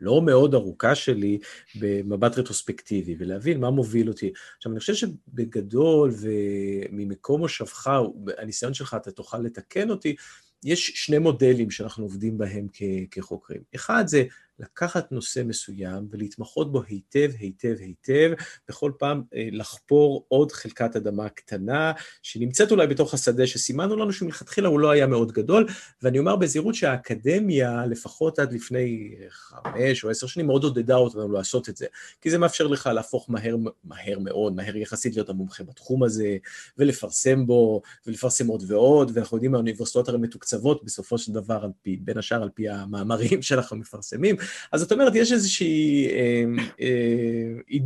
[0.02, 1.40] הלא מאוד ארוכה שלי
[1.80, 4.32] במבט רטרוספקטיבי, ולהבין מה מוביל אותי.
[4.58, 8.00] עכשיו, אני חושב שבגדול וממקום מושבך,
[8.38, 10.16] הניסיון שלך, אתה תוכל לתקן אותי,
[10.64, 12.68] יש שני מודלים שאנחנו עובדים בהם
[13.12, 13.62] כחוקרים.
[13.76, 14.24] אחד זה
[14.60, 18.32] לקחת נושא מסוים ולהתמחות בו היטב, היטב, היטב,
[18.70, 21.92] בכל פעם אה, לחפור עוד חלקת אדמה קטנה,
[22.22, 25.68] שנמצאת אולי בתוך השדה שסימנו לנו שמלכתחילה הוא לא היה מאוד גדול,
[26.02, 31.70] ואני אומר בזהירות שהאקדמיה, לפחות עד לפני חמש או עשר שנים, מאוד עודדה אותנו לעשות
[31.70, 31.86] את זה,
[32.22, 36.38] כי זה מאפשר לך להפוך מהר, מהר מאוד, מהר יחסית להיות המומחה בתחום הזה,
[36.78, 41.98] ולפרסם בו, ולפרסם עוד ועוד, ואנחנו יודעים, האוניברסיטאות הרי מתוקצבות בסופו של דבר, על פי,
[41.98, 44.36] בין השאר על פי המאמרים שאנחנו מפרסמים,
[44.72, 46.44] אז זאת אומרת, יש איזושהי, אה,
[46.82, 47.78] אה,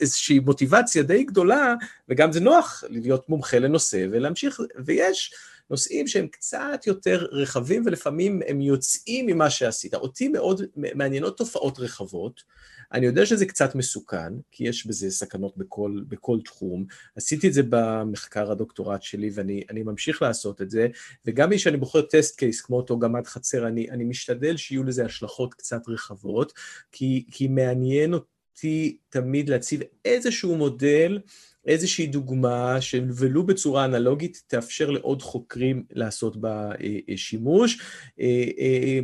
[0.00, 1.74] איזושהי מוטיבציה די גדולה,
[2.08, 5.34] וגם זה נוח להיות מומחה לנושא ולהמשיך, ויש
[5.70, 9.94] נושאים שהם קצת יותר רחבים, ולפעמים הם יוצאים ממה שעשית.
[9.94, 12.42] אותי מאוד מעניינות תופעות רחבות.
[12.92, 16.86] אני יודע שזה קצת מסוכן, כי יש בזה סכנות בכל, בכל תחום.
[17.16, 20.88] עשיתי את זה במחקר הדוקטורט שלי, ואני ממשיך לעשות את זה,
[21.26, 25.04] וגם מי שאני בוחר טסט קייס, כמו אותו גמד חצר, אני, אני משתדל שיהיו לזה
[25.04, 26.52] השלכות קצת רחבות,
[26.92, 31.18] כי, כי מעניין אותי תמיד להציב איזשהו מודל,
[31.66, 37.78] איזושהי דוגמה שלו בצורה אנלוגית תאפשר לעוד חוקרים לעשות בה אה, אה, שימוש.
[38.20, 39.00] אה,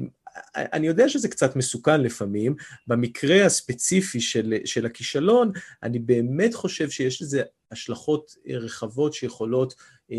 [0.56, 2.54] אני יודע שזה קצת מסוכן לפעמים,
[2.86, 9.74] במקרה הספציפי של, של הכישלון, אני באמת חושב שיש לזה השלכות רחבות שיכולות
[10.12, 10.16] אה,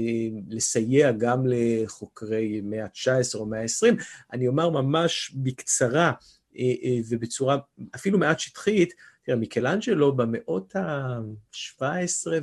[0.49, 4.03] לסייע גם לחוקרי מאה ה-19 או מאה ה-20.
[4.33, 6.11] אני אומר ממש בקצרה
[7.09, 7.57] ובצורה
[7.95, 8.93] אפילו מעט שטחית,
[9.25, 11.83] תראה, מיקלנג'לו במאות ה-17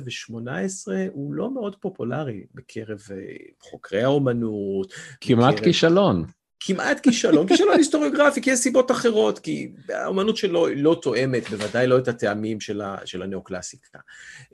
[0.05, 3.17] ו-18 הוא לא מאוד פופולרי בקרב אה,
[3.59, 4.93] חוקרי האומנות.
[5.21, 5.65] כמעט בקרב...
[5.65, 6.25] כישלון.
[6.59, 11.97] כמעט כישלון, כישלון היסטוריוגרפי, כי יש סיבות אחרות, כי האומנות שלו לא תואמת, בוודאי לא
[11.97, 13.99] את הטעמים של, ה, של הנאו-קלאסיקה.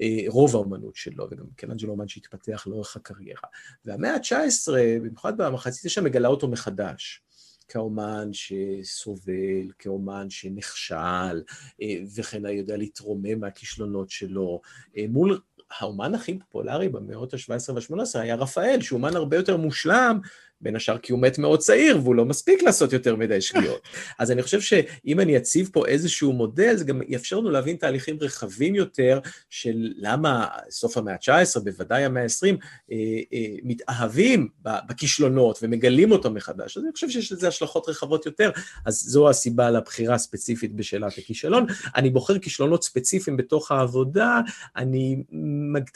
[0.02, 3.50] אה, רוב האומנות שלו, וגם קלנג'לו אומן שהתפתח לאורך הקריירה.
[3.86, 7.22] והמאה ה-19, במיוחד במחצית השם, מגלה אותו מחדש.
[7.68, 11.44] כאומן שסובל, כאומן שנכשל,
[11.82, 14.62] אה, וכן יודע להתרומם מהכישלונות שלו,
[14.98, 15.40] אה, מול
[15.80, 20.20] האומן הכי פופולרי במאות ה-17 וה-18 היה רפאל, שהוא אומן הרבה יותר מושלם,
[20.66, 23.82] בין השאר כי הוא מת מאוד צעיר והוא לא מספיק לעשות יותר מדי שגיאות.
[24.20, 28.18] אז אני חושב שאם אני אציב פה איזשהו מודל, זה גם יאפשר לנו להבין תהליכים
[28.22, 32.48] רחבים יותר של למה סוף המאה ה-19, בוודאי המאה ה-20,
[32.92, 32.98] אה,
[33.34, 36.78] אה, מתאהבים בכישלונות ומגלים אותם מחדש.
[36.78, 38.52] אז אני חושב שיש לזה השלכות רחבות יותר,
[38.86, 41.66] אז זו הסיבה לבחירה הספציפית בשאלת הכישלון.
[41.96, 44.42] אני בוחר כישלונות ספציפיים בתוך העבודה,
[44.76, 45.24] אני,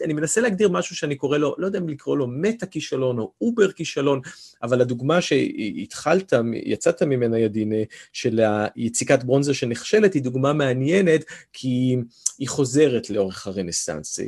[0.06, 3.32] אני מנסה להגדיר משהו שאני קורא לו, לא יודע אם לקרוא לו מטה כישלון או
[3.42, 4.22] אובר כישלון,
[4.64, 6.34] אבל הדוגמה שהתחלת,
[6.66, 7.74] יצאת ממנה ידין,
[8.14, 8.40] של
[8.76, 11.96] היציקת ברונזה שנכשלת, היא דוגמה מעניינת, כי
[12.40, 14.20] היא חוזרת לאורך הרנסאנס.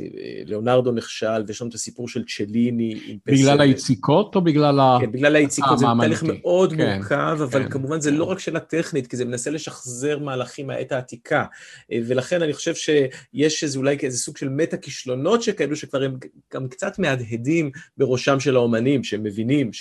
[0.46, 3.36] ליאונרדו נכשל, ויש לנו את הסיפור של צ'ליני עם פסל.
[3.36, 4.98] בגלל היציקות או בגלל ה...
[5.00, 8.60] כן, בגלל היציקות, זה תהליך מאוד כן, מורכב, אבל כן, כמובן זה לא רק שאלה
[8.60, 11.44] טכנית, כי זה מנסה לשחזר מהלכים מהעת העתיקה,
[11.92, 16.16] ולכן אני חושב שיש איזה אולי איזה סוג של מטה כישלונות שכאלו, שכבר הם
[16.54, 19.72] גם קצת מהדהדים בראשם של האומנים, שהם מבינים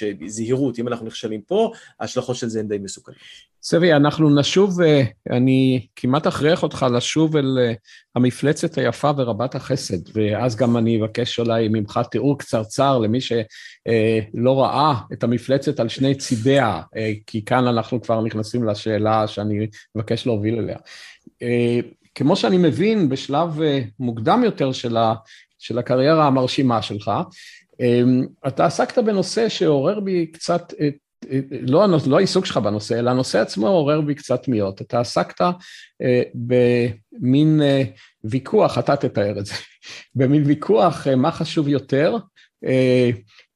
[0.41, 3.17] שזהירות, אם אנחנו נכשלים פה, ההשלכות של זה הן די מסוכנות.
[3.63, 7.73] סבי, אנחנו נשוב, אה, אני כמעט אכריח אותך לשוב אל אה,
[8.15, 13.43] המפלצת היפה ורבת החסד, ואז גם אני אבקש אולי ממך תיאור קצרצר למי שלא
[14.45, 16.81] אה, ראה את המפלצת על שני צידיה,
[17.27, 20.77] כי כאן אנחנו כבר נכנסים לשאלה שאני מבקש להוביל אליה.
[22.15, 23.59] כמו שאני מבין, בשלב
[23.99, 24.97] מוקדם יותר של,
[25.59, 27.11] של הקריירה המרשימה שלך,
[28.47, 30.73] אתה עסקת בנושא שעורר בי קצת
[31.61, 34.81] לא, לא העיסוק שלך בנושא, אלא הנושא עצמו עורר בי קצת תמיהות.
[34.81, 35.41] אתה עסקת
[36.01, 37.83] אה, במין אה,
[38.23, 39.53] ויכוח, אתה תתאר את זה,
[40.15, 42.17] במין ויכוח אה, מה חשוב יותר,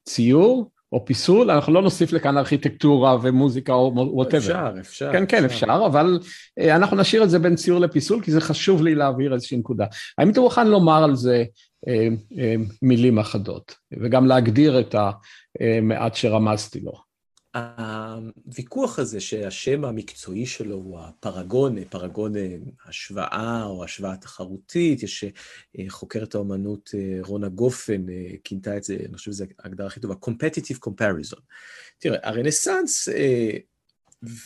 [0.05, 4.37] ציור או פיסול, אנחנו לא נוסיף לכאן ארכיטקטורה ומוזיקה או ווטאבר.
[4.37, 5.11] אפשר, אפשר.
[5.11, 6.19] כן, כן, אפשר, אפשר אבל
[6.59, 9.85] אנחנו נשאיר את זה בין ציור לפיסול, כי זה חשוב לי להעביר איזושהי נקודה.
[10.17, 11.43] האם אתה מוכן לומר על זה
[12.81, 14.95] מילים אחדות, וגם להגדיר את
[15.59, 17.05] המעט שרמזתי לו?
[17.55, 22.33] הוויכוח הזה שהשם המקצועי שלו הוא הפרגון, פרגון
[22.85, 25.23] השוואה או השוואה תחרותית, יש
[25.79, 29.99] אה, חוקרת האומנות אה, רונה גופן אה, כינתה את זה, אני חושב שזו ההגדרה הכי
[29.99, 31.39] טובה, Competitive Comparison.
[31.99, 33.09] תראה, הרנסאנס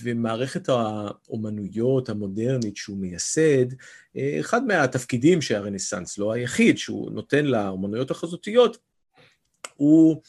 [0.04, 3.66] ומערכת האומנויות המודרנית שהוא מייסד,
[4.40, 8.78] אחד מהתפקידים שהרנסאנס, לא היחיד, שהוא נותן לאומנויות החזותיות,
[9.76, 10.22] הוא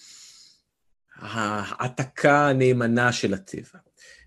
[1.16, 3.78] העתקה הנאמנה של הטבע.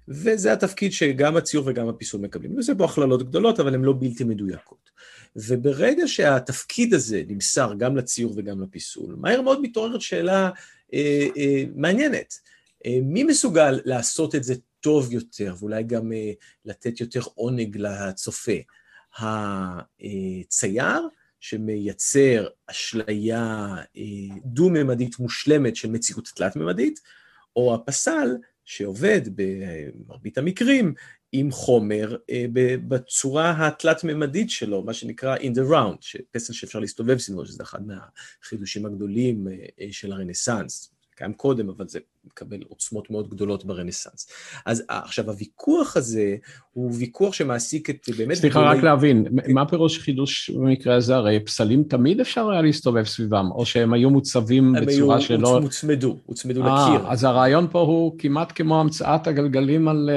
[0.07, 2.57] וזה התפקיד שגם הציור וגם הפיסול מקבלים.
[2.57, 4.89] וזה פה הכללות גדולות, אבל הן לא בלתי מדויקות.
[5.35, 10.49] וברגע שהתפקיד הזה נמסר גם לציור וגם לפיסול, מהר מאוד מתעוררת שאלה
[10.93, 12.39] אה, אה, מעניינת.
[12.85, 16.31] אה, מי מסוגל לעשות את זה טוב יותר, ואולי גם אה,
[16.65, 18.51] לתת יותר עונג לצופה?
[19.19, 21.07] הצייר?
[21.39, 26.99] שמייצר אשליה אה, דו-ממדית מושלמת של מציאות תלת-ממדית,
[27.55, 30.93] או הפסל שעובד במרבית המקרים
[31.31, 32.45] עם חומר אה,
[32.87, 38.85] בצורה התלת-ממדית שלו, מה שנקרא in the round, פסל שאפשר להסתובב סביבו, שזה אחד מהחידושים
[38.85, 39.47] הגדולים
[39.91, 40.93] של הרנסאנס.
[41.15, 44.27] קיים קודם, אבל זה מקבל עוצמות מאוד גדולות ברנסאנס.
[44.65, 46.35] אז עכשיו, הוויכוח הזה
[46.73, 48.37] הוא ויכוח שמעסיק את באמת...
[48.37, 48.77] סליחה, גדולי...
[48.77, 51.15] רק להבין, מה פירוש חידוש במקרה הזה?
[51.15, 55.49] הרי פסלים תמיד אפשר היה להסתובב סביבם, או שהם היו מוצבים בצורה שלא...
[55.49, 57.07] הם היו הוצמדו, הוצמדו לקיר.
[57.07, 60.09] אז הרעיון פה הוא כמעט כמו המצאת הגלגלים על...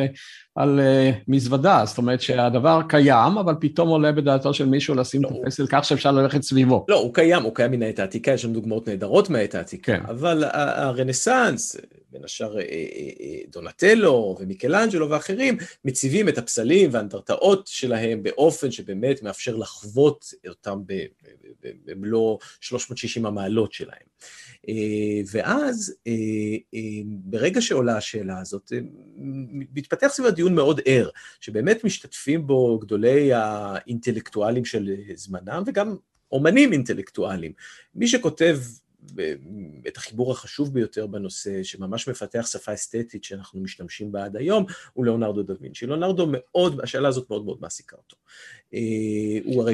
[0.57, 5.29] על uh, מזוודה, זאת אומרת שהדבר קיים, אבל פתאום עולה בדעתו של מישהו לשים לא,
[5.29, 6.85] את הפסל כך שאפשר ללכת סביבו.
[6.89, 10.05] לא, הוא קיים, הוא קיים מן העת העתיקה, יש לנו דוגמאות נהדרות מהעת העתיקה, כן.
[10.09, 11.77] אבל הרנסאנס,
[12.11, 19.57] בין השאר אה, אה, דונטלו ומיקלנג'לו ואחרים, מציבים את הפסלים והאנדרטאות שלהם באופן שבאמת מאפשר
[19.57, 20.83] לחוות אותם
[21.85, 24.07] במלוא 360 המעלות שלהם.
[24.69, 26.13] אה, ואז אה,
[26.75, 28.73] אה, ברגע שעולה השאלה הזאת,
[29.75, 31.09] מתפתח סביב הדיון מאוד ער,
[31.41, 35.97] שבאמת משתתפים בו גדולי האינטלקטואלים של זמנם וגם
[36.33, 37.53] אומנים אינטלקטואלים.
[37.95, 38.59] מי שכותב
[39.89, 45.05] את החיבור החשוב ביותר בנושא, שממש מפתח שפה אסתטית שאנחנו משתמשים בה עד היום, הוא
[45.05, 45.87] ליאונרדו דה וינצ'י.
[45.87, 48.17] ליאונרדו מאוד, השאלה הזאת מאוד מאוד מעסיקה אותו.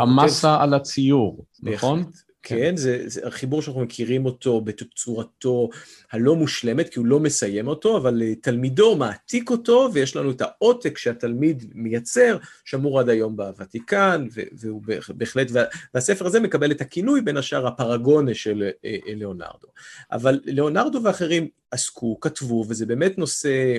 [0.03, 0.63] המסה כותב...
[0.63, 2.05] על הציור, נכון?
[2.43, 5.69] כן, כן זה, זה החיבור שאנחנו מכירים אותו בצורתו
[6.13, 10.41] הלא מושלמת, כי הוא לא מסיים אותו, אבל אה, תלמידו מעתיק אותו, ויש לנו את
[10.41, 15.51] העותק שהתלמיד מייצר, שמור עד היום בוותיקן, והוא בהחלט,
[15.95, 19.69] והספר הזה מקבל את הכינוי, בין השאר הפרגונה של אה, אה, ליאונרדו.
[20.13, 23.77] אבל ליאונרדו ואחרים עסקו, כתבו, וזה באמת נושא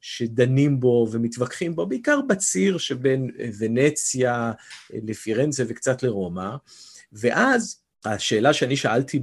[0.00, 4.52] שדנים בו ומתווכחים בו, בעיקר בציר שבין ונציה
[4.90, 6.56] לפירנצה וקצת לרומא.
[7.20, 9.20] ואז השאלה שאני שאלתי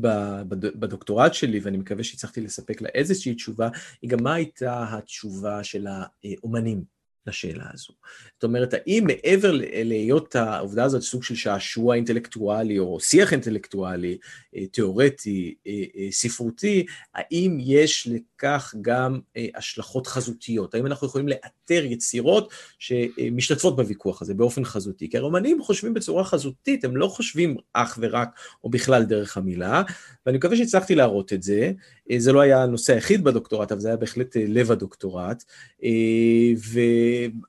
[0.75, 3.69] בדוקטורט שלי, ואני מקווה שהצלחתי לספק לה איזושהי תשובה,
[4.01, 6.84] היא גם מה הייתה התשובה של האומנים
[7.27, 7.93] לשאלה הזו.
[8.34, 9.51] זאת אומרת, האם מעבר
[9.84, 14.17] להיות העובדה הזאת סוג של שעשוע אינטלקטואלי או שיח אינטלקטואלי,
[14.56, 18.10] אה, תיאורטי, אה, אה, ספרותי, האם יש
[18.43, 19.19] לכך גם
[19.56, 20.75] השלכות חזותיות?
[20.75, 25.10] האם אנחנו יכולים לאתר יצירות שמשתתפות בוויכוח הזה באופן חזותי?
[25.10, 28.29] כי הרומנים חושבים בצורה חזותית, הם לא חושבים אך ורק
[28.63, 29.84] או בכלל דרך המילה,
[30.25, 31.71] ואני מקווה שהצלחתי להראות את זה.
[32.17, 35.43] זה לא היה הנושא היחיד בדוקטורט, אבל זה היה בהחלט לב הדוקטורט.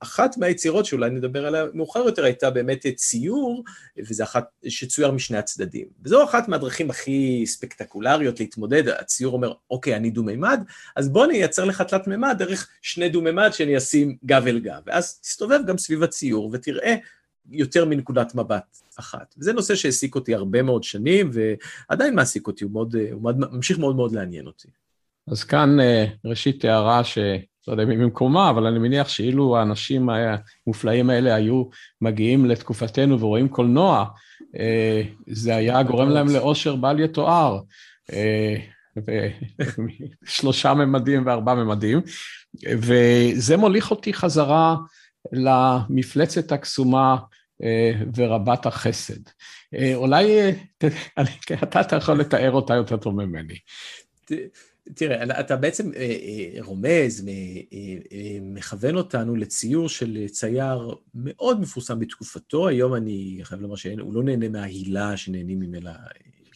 [0.02, 3.64] ואחת מהיצירות שאולי נדבר עליה מאוחר יותר הייתה באמת ציור,
[3.98, 5.86] וזה אחת שצויר משני הצדדים.
[6.04, 10.60] וזו אחת מהדרכים הכי ספקטקולריות להתמודד, הציור אומר, אוקיי, אני דו-מימד,
[10.96, 15.20] אז בוא אני אייצר לך תלת-מימד דרך שני דו-מימד שאני אשים גב אל גב, ואז
[15.20, 16.94] תסתובב גם סביב הציור ותראה
[17.50, 19.34] יותר מנקודת מבט אחת.
[19.38, 23.78] וזה נושא שהעסיק אותי הרבה מאוד שנים, ועדיין מעסיק אותי, הוא, מאוד, הוא מאוד, ממשיך
[23.78, 24.68] מאוד מאוד לעניין אותי.
[25.28, 27.18] אז כאן אה, ראשית הערה ש...
[27.68, 31.64] לא יודע אם היא במקומה, אבל אני מניח שאילו האנשים המופלאים האלה היו
[32.00, 34.04] מגיעים לתקופתנו ורואים קולנוע,
[34.58, 37.60] אה, זה היה גורם להם לאושר בל יתואר.
[39.08, 39.28] אה,
[40.24, 42.00] שלושה ממדים וארבעה ממדים,
[42.62, 44.76] וזה מוליך אותי חזרה
[45.32, 47.16] למפלצת הקסומה
[47.62, 49.20] אה, ורבת החסד.
[49.94, 50.52] אולי
[51.62, 53.54] אתה יכול לתאר אותה יותר טוב ממני.
[54.94, 62.68] תראה, אתה בעצם אה, אה, רומז, אה, מכוון אותנו לציור של צייר מאוד מפורסם בתקופתו,
[62.68, 65.94] היום אני חייב לומר שהוא לא נהנה מההילה שנהנים ממנה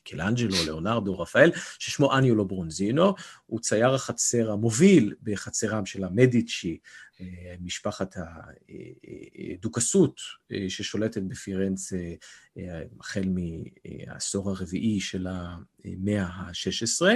[0.09, 3.15] מיקלאנג'לו, ליאונרדו, רפאל, ששמו אניולו ברונזינו,
[3.47, 6.79] הוא צייר החצר המוביל בחצרם של המדיצ'י,
[7.61, 8.17] משפחת
[9.59, 10.21] הדוכסות
[10.69, 11.93] ששולטת בפירנץ
[13.01, 17.07] החל מהעשור הרביעי של המאה ה-16,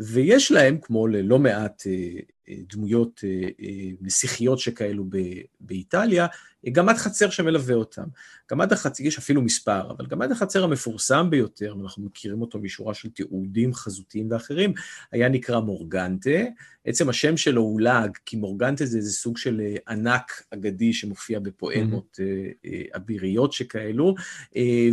[0.00, 1.82] ויש להם, כמו ללא מעט
[2.72, 3.20] דמויות
[4.00, 5.04] נסיכיות שכאלו
[5.60, 6.26] באיטליה,
[6.72, 8.04] גמד חצר שמלווה אותם.
[8.50, 13.10] גמד החצר, יש אפילו מספר, אבל גמד החצר המפורסם ביותר, ואנחנו מכירים אותו משורה של
[13.10, 14.72] תיעודים חזותיים ואחרים,
[15.12, 16.30] היה נקרא מורגנטה.
[16.84, 22.18] עצם השם שלו הוא לעג, כי מורגנטה זה איזה סוג של ענק אגדי שמופיע בפואמות
[22.20, 22.96] mm-hmm.
[22.96, 24.14] אביריות שכאלו,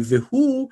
[0.01, 0.69] והוא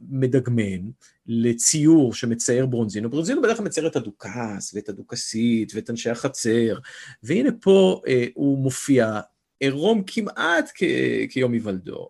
[0.00, 0.90] מדגמן
[1.26, 3.10] לציור שמצייר ברונזינו.
[3.10, 6.78] ברונזינו בדרך כלל מצייר את הדוכס ואת הדוכסית ואת אנשי החצר,
[7.22, 8.00] והנה פה
[8.34, 9.20] הוא מופיע
[9.60, 10.70] עירום כמעט
[11.28, 12.08] כיום היוולדו.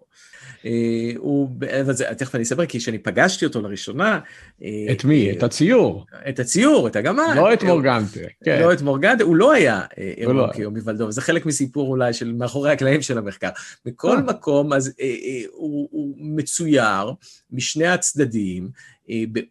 [0.67, 0.71] אה,
[1.17, 1.51] הוא,
[1.87, 4.21] וזה, תכף אני אספר, כי כשאני פגשתי אותו לראשונה...
[4.63, 5.33] אה, את מי?
[5.33, 6.07] את הציור.
[6.29, 7.33] את הציור, את הגמל.
[7.37, 8.21] לא את מורגנטה.
[8.45, 8.61] כן.
[8.63, 9.81] לא את מורגנטה, הוא לא היה
[10.17, 10.47] עירום לא.
[10.55, 13.51] כיום היוולדו, וזה חלק מסיפור אולי של מאחורי הקלעים של המחקר.
[13.87, 14.93] מכל מקום, אז
[15.53, 17.13] הוא מצויר
[17.53, 18.69] משני הצדדים, אה,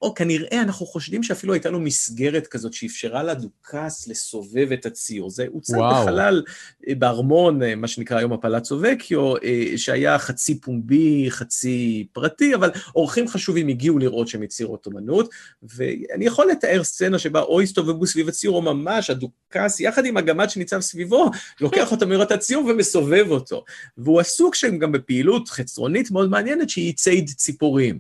[0.01, 5.29] או כנראה אנחנו חושדים שאפילו הייתה לו מסגרת כזאת שאפשרה לדוכס לסובב את הציור.
[5.29, 6.43] זה הוצג בחלל
[6.87, 9.33] אה, בארמון, אה, מה שנקרא היום הפלאצו וקיו,
[9.75, 15.29] שהיה חצי פומבי, חצי פרטי, אבל אורחים חשובים הגיעו לראות שהם יצירות אומנות,
[15.63, 20.49] ואני יכול לתאר סצנה שבה או הסתובבו סביב הציור, או ממש הדוכס, יחד עם הגמד
[20.49, 23.63] שניצב סביבו, לוקח אותו מראות הציור ומסובב אותו.
[23.97, 27.99] והוא עסוק שם גם בפעילות חצרונית מאוד מעניינת, שהיא ציד ציפורים.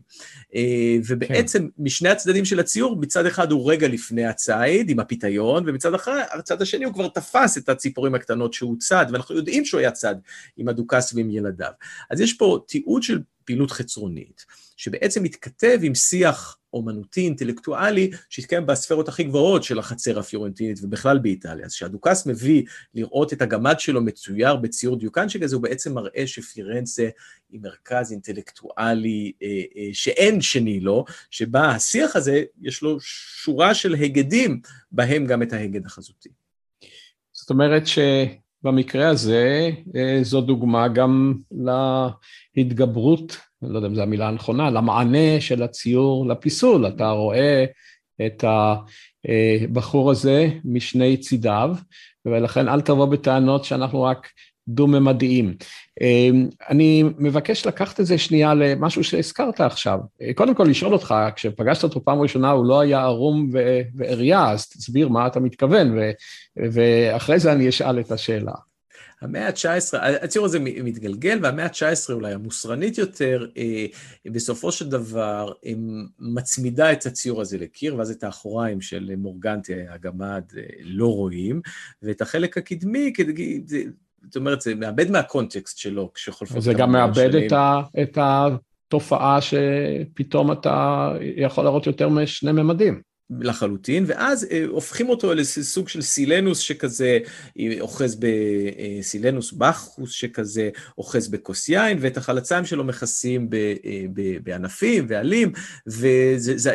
[1.07, 1.65] ובעצם כן.
[1.77, 6.61] משני הצדדים של הציור, מצד אחד הוא רגע לפני הציד עם הפיתיון, ומצד אחר, הצד
[6.61, 10.15] השני הוא כבר תפס את הציפורים הקטנות שהוא צד, ואנחנו יודעים שהוא היה צד
[10.57, 11.71] עם הדוכס ועם ילדיו.
[12.09, 14.45] אז יש פה תיעוד של פעילות חצרונית,
[14.77, 21.65] שבעצם מתכתב עם שיח אומנותי, אינטלקטואלי, שהתקיים בספרות הכי גבוהות של החצר הפיורנטינית ובכלל באיטליה.
[21.65, 27.09] אז כשהדוכס מביא לראות את הגמד שלו מצויר בציור דיוקן שכזה, הוא בעצם מראה שפירנצה
[27.51, 32.99] היא מרכז אינטלקטואלי אה, אה, שאין שני לו, שבה השיח הזה, יש לו
[33.43, 36.29] שורה של הגדים, בהם גם את ההגד החזותי.
[37.31, 37.83] זאת אומרת
[38.63, 41.33] שבמקרה הזה, אה, זו דוגמה גם
[42.57, 43.37] להתגברות
[43.69, 46.87] לא יודע אם זו המילה הנכונה, למענה של הציור לפיסול.
[46.87, 47.65] אתה רואה
[48.25, 51.75] את הבחור הזה משני צידיו,
[52.25, 54.29] ולכן אל תבוא בטענות שאנחנו רק
[54.67, 55.55] דו-ממדיים.
[56.69, 59.99] אני מבקש לקחת את זה שנייה למשהו שהזכרת עכשיו.
[60.35, 63.49] קודם כל לשאול אותך, כשפגשת אותו פעם ראשונה הוא לא היה ערום
[63.95, 65.97] ועריה, אז תסביר מה אתה מתכוון,
[66.55, 68.53] ואחרי זה אני אשאל את השאלה.
[69.23, 73.85] המאה ה-19, הציור הזה מתגלגל, והמאה ה-19 אולי המוסרנית יותר, אה,
[74.25, 75.51] בסופו של דבר
[76.19, 81.61] מצמידה את הציור הזה לקיר, ואז את האחוריים של מורגנטי, הגמד, אה, לא רואים,
[82.01, 83.13] ואת החלק הקדמי,
[84.23, 86.61] זאת אומרת, זה מאבד מהקונטקסט שלו כשחולפות...
[86.61, 88.17] זה גם מאבד את, ה, את
[88.87, 93.01] תופעה שפתאום אתה יכול להראות יותר משני ממדים.
[93.39, 97.19] לחלוטין, ואז אה, הופכים אותו לסוג של סילנוס שכזה
[97.59, 103.49] אה, אוחז בסילנוס אה, בחוס שכזה אוחז בכוס יין, ואת החלציים שלו מכסים
[104.43, 105.51] בענפים ועלים,
[105.87, 106.71] וזה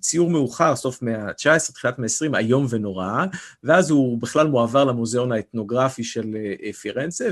[0.00, 3.24] ציור מאוחר, סוף מאה ה-19, תחילת מאה ה-20, איום ונורא,
[3.64, 6.36] ואז הוא בכלל מועבר למוזיאון האתנוגרפי של
[6.80, 7.28] פירנצה,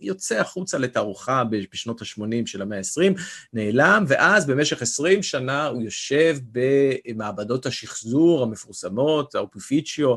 [0.00, 3.20] ויוצא החוצה לתערוכה בשנות ה-80 של המאה ה-20,
[3.52, 7.99] נעלם, ואז במשך 20 שנה הוא יושב במעבדות השחרור.
[8.00, 10.16] השחזור המפורסמות, האופיפיצ'יו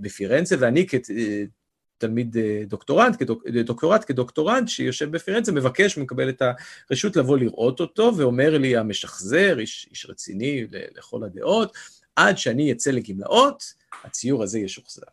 [0.00, 0.86] בפירנצה, ואני
[1.98, 6.42] כתלמיד אה, דוקטורנט, כדוק, דוקטורט כדוקטורנט שיושב בפירנצה, מבקש ומקבל את
[6.90, 10.66] הרשות לבוא לראות אותו, ואומר לי המשחזר, איש, איש רציני
[10.96, 11.72] לכל הדעות,
[12.16, 15.06] עד שאני אצא לגמלאות, הציור הזה ישוחזר.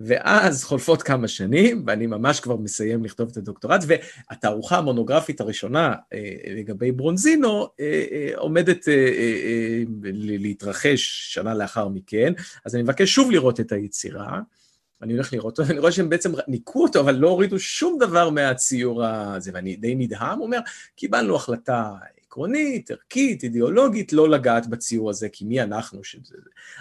[0.00, 6.20] ואז חולפות כמה שנים, ואני ממש כבר מסיים לכתוב את הדוקטורט, והתערוכה המונוגרפית הראשונה אה,
[6.56, 8.88] לגבי ברונזינו אה, אה, עומדת
[10.12, 12.32] להתרחש שנה לאחר מכן,
[12.64, 14.40] אז אני מבקש שוב לראות את היצירה.
[15.02, 18.30] אני הולך לראות אותו, ואני רואה שהם בעצם ניקו אותו, אבל לא הורידו שום דבר
[18.30, 20.58] מהציור הזה, ואני די נדהם, הוא אומר,
[20.96, 21.92] קיבלנו החלטה
[22.34, 26.34] עקרונית, ערכית, אידיאולוגית, לא לגעת בציור הזה, כי מי אנחנו שזה...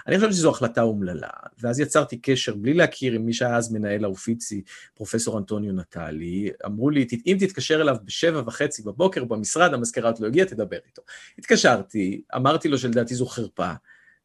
[0.07, 1.29] אני חושב שזו החלטה אומללה.
[1.61, 4.61] ואז יצרתי קשר, בלי להכיר עם מי שהיה אז מנהל האופיצי,
[4.93, 10.47] פרופסור אנטוניו נטלי, אמרו לי, אם תתקשר אליו בשבע וחצי בבוקר במשרד, המזכירה לא הגיעה,
[10.47, 11.01] תדבר איתו.
[11.39, 13.71] התקשרתי, אמרתי לו שלדעתי זו חרפה.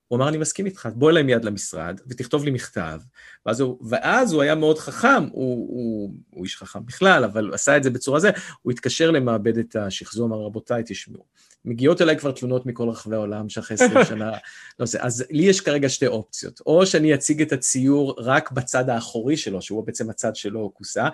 [0.09, 3.01] הוא אמר, אני מסכים איתך, בוא אליי מיד למשרד ותכתוב לי מכתב.
[3.47, 7.77] ואז הוא, ואז הוא היה מאוד חכם, הוא, הוא, הוא איש חכם בכלל, אבל עשה
[7.77, 8.31] את זה בצורה זה,
[8.63, 11.25] הוא התקשר למעבדת השחזור, אמר, רבותיי, תשמעו.
[11.65, 14.31] מגיעות אליי כבר תלונות מכל רחבי העולם שאחרי 20 שנה,
[14.79, 18.91] לא זה, אז לי יש כרגע שתי אופציות, או שאני אציג את הציור רק בצד
[18.91, 21.09] האחורי שלו, שהוא בעצם הצד שלו כוסה,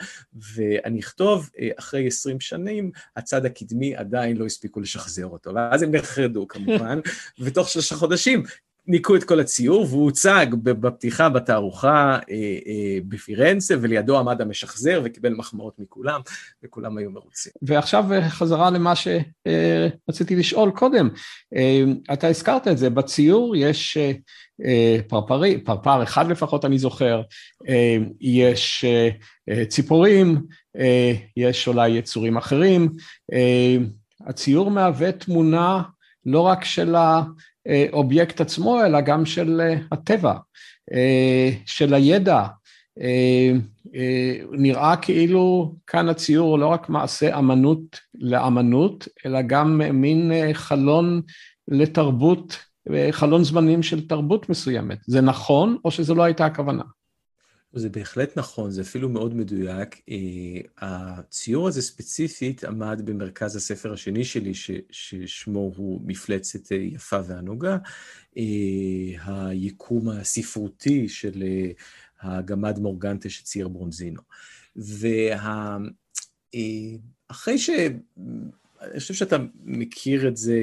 [0.54, 5.94] ואני אכתוב, אה, אחרי 20 שנים, הצד הקדמי עדיין לא הספיקו לשחזר אותו, ואז הם
[5.94, 7.00] נחרדו כמובן,
[7.40, 8.42] ותוך שלושה חודשים
[8.86, 12.34] ניקו את כל הציור, והוא הוצג בפתיחה בתערוכה אה,
[12.66, 16.20] אה, בפירנצה, ולידו עמד המשחזר וקיבל מחמאות מכולם,
[16.64, 17.52] וכולם היו מרוצים.
[17.62, 21.08] ועכשיו אה, חזרה למה שרציתי לשאול קודם.
[22.12, 23.98] אתה הזכרת את זה, בציור יש
[25.08, 27.22] פרפרי, פרפר אחד לפחות אני זוכר,
[28.20, 28.84] יש
[29.68, 30.42] ציפורים,
[31.36, 32.88] יש אולי יצורים אחרים.
[34.26, 35.82] הציור מהווה תמונה
[36.26, 37.22] לא רק של ה...
[37.92, 40.34] אובייקט עצמו, אלא גם של אה, הטבע,
[40.92, 42.46] אה, של הידע.
[43.00, 43.52] אה,
[44.52, 51.22] נראה כאילו כאן הציור הוא לא רק מעשה אמנות לאמנות, אלא גם מין חלון
[51.68, 52.58] לתרבות,
[53.10, 54.98] חלון זמנים של תרבות מסוימת.
[55.06, 56.82] זה נכון, או שזו לא הייתה הכוונה?
[57.74, 60.00] זה בהחלט נכון, זה אפילו מאוד מדויק.
[60.10, 67.20] אה, הציור הזה ספציפית עמד במרכז הספר השני שלי, ש, ששמו הוא מפלצת אה, יפה
[67.26, 67.78] וענוגה,
[68.38, 71.42] אה, היקום הספרותי של
[72.20, 74.20] הגמד מורגנטה שצייר ברונזינו.
[74.76, 75.88] ואחרי
[77.58, 77.70] ש...
[78.90, 80.58] אני חושב שאתה מכיר את זה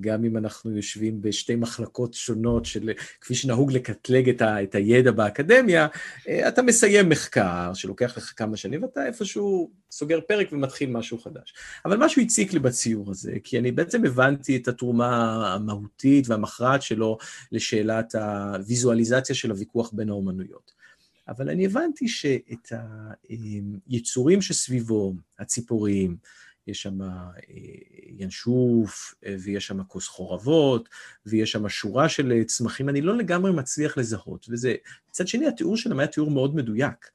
[0.00, 2.90] גם אם אנחנו יושבים בשתי מחלקות שונות של,
[3.20, 5.86] כפי שנהוג לקטלג את, ה, את הידע באקדמיה,
[6.28, 11.54] אה, אתה מסיים מחקר שלוקח לך כמה שנים ואתה איפשהו סוגר פרק ומתחיל משהו חדש.
[11.84, 17.18] אבל משהו הציק לי בציור הזה, כי אני בעצם הבנתי את התרומה המהותית והמכרעת שלו
[17.52, 20.78] לשאלת הוויזואליזציה של הוויכוח בין האומנויות.
[21.28, 22.72] אבל אני הבנתי שאת
[23.88, 26.16] היצורים שסביבו, הציפורים,
[26.68, 27.08] יש שם אה,
[28.18, 30.88] ינשוף, אה, ויש שם כוס חורבות,
[31.26, 34.74] ויש שם שורה של אה, צמחים, אני לא לגמרי מצליח לזהות, וזה,
[35.10, 37.10] מצד שני, התיאור שלהם היה תיאור מאוד מדויק.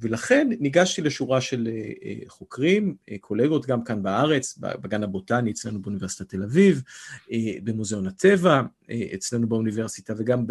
[0.00, 1.68] ולכן ניגשתי לשורה של
[2.26, 6.82] חוקרים, קולגות גם כאן בארץ, בגן הבוטני אצלנו באוניברסיטת תל אביב,
[7.64, 8.62] במוזיאון הטבע,
[9.14, 10.44] אצלנו באוניברסיטה וגם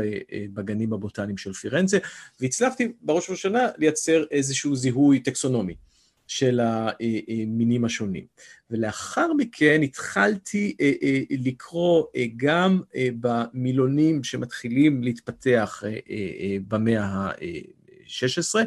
[0.54, 1.98] בגנים הבוטניים של פירנצה,
[2.40, 5.76] והצלחתי בראש ובראשונה לייצר איזשהו זיהוי טקסונומי.
[6.32, 8.26] של המינים השונים.
[8.70, 15.84] ולאחר מכן התחלתי אה, אה, לקרוא אה, גם במילונים שמתחילים להתפתח
[16.68, 17.32] במאה ה...
[18.12, 18.64] 16,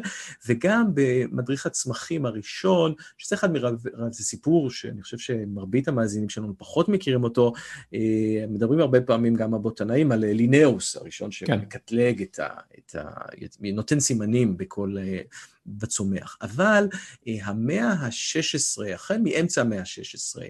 [0.47, 6.89] וגם במדריך הצמחים הראשון, שזה אחד מרב, זה סיפור שאני חושב שמרבית המאזינים שלנו פחות
[6.89, 7.53] מכירים אותו,
[8.49, 11.59] מדברים הרבה פעמים גם הבוטנאים על לינאוס הראשון כן.
[11.59, 12.47] שמקטלג את ה...
[12.79, 13.09] את ה
[13.59, 14.95] נותן סימנים בכל...
[15.65, 16.37] בצומח.
[16.41, 16.87] אבל
[17.27, 20.41] אה, המאה ה-16, החל מאמצע המאה ה-16,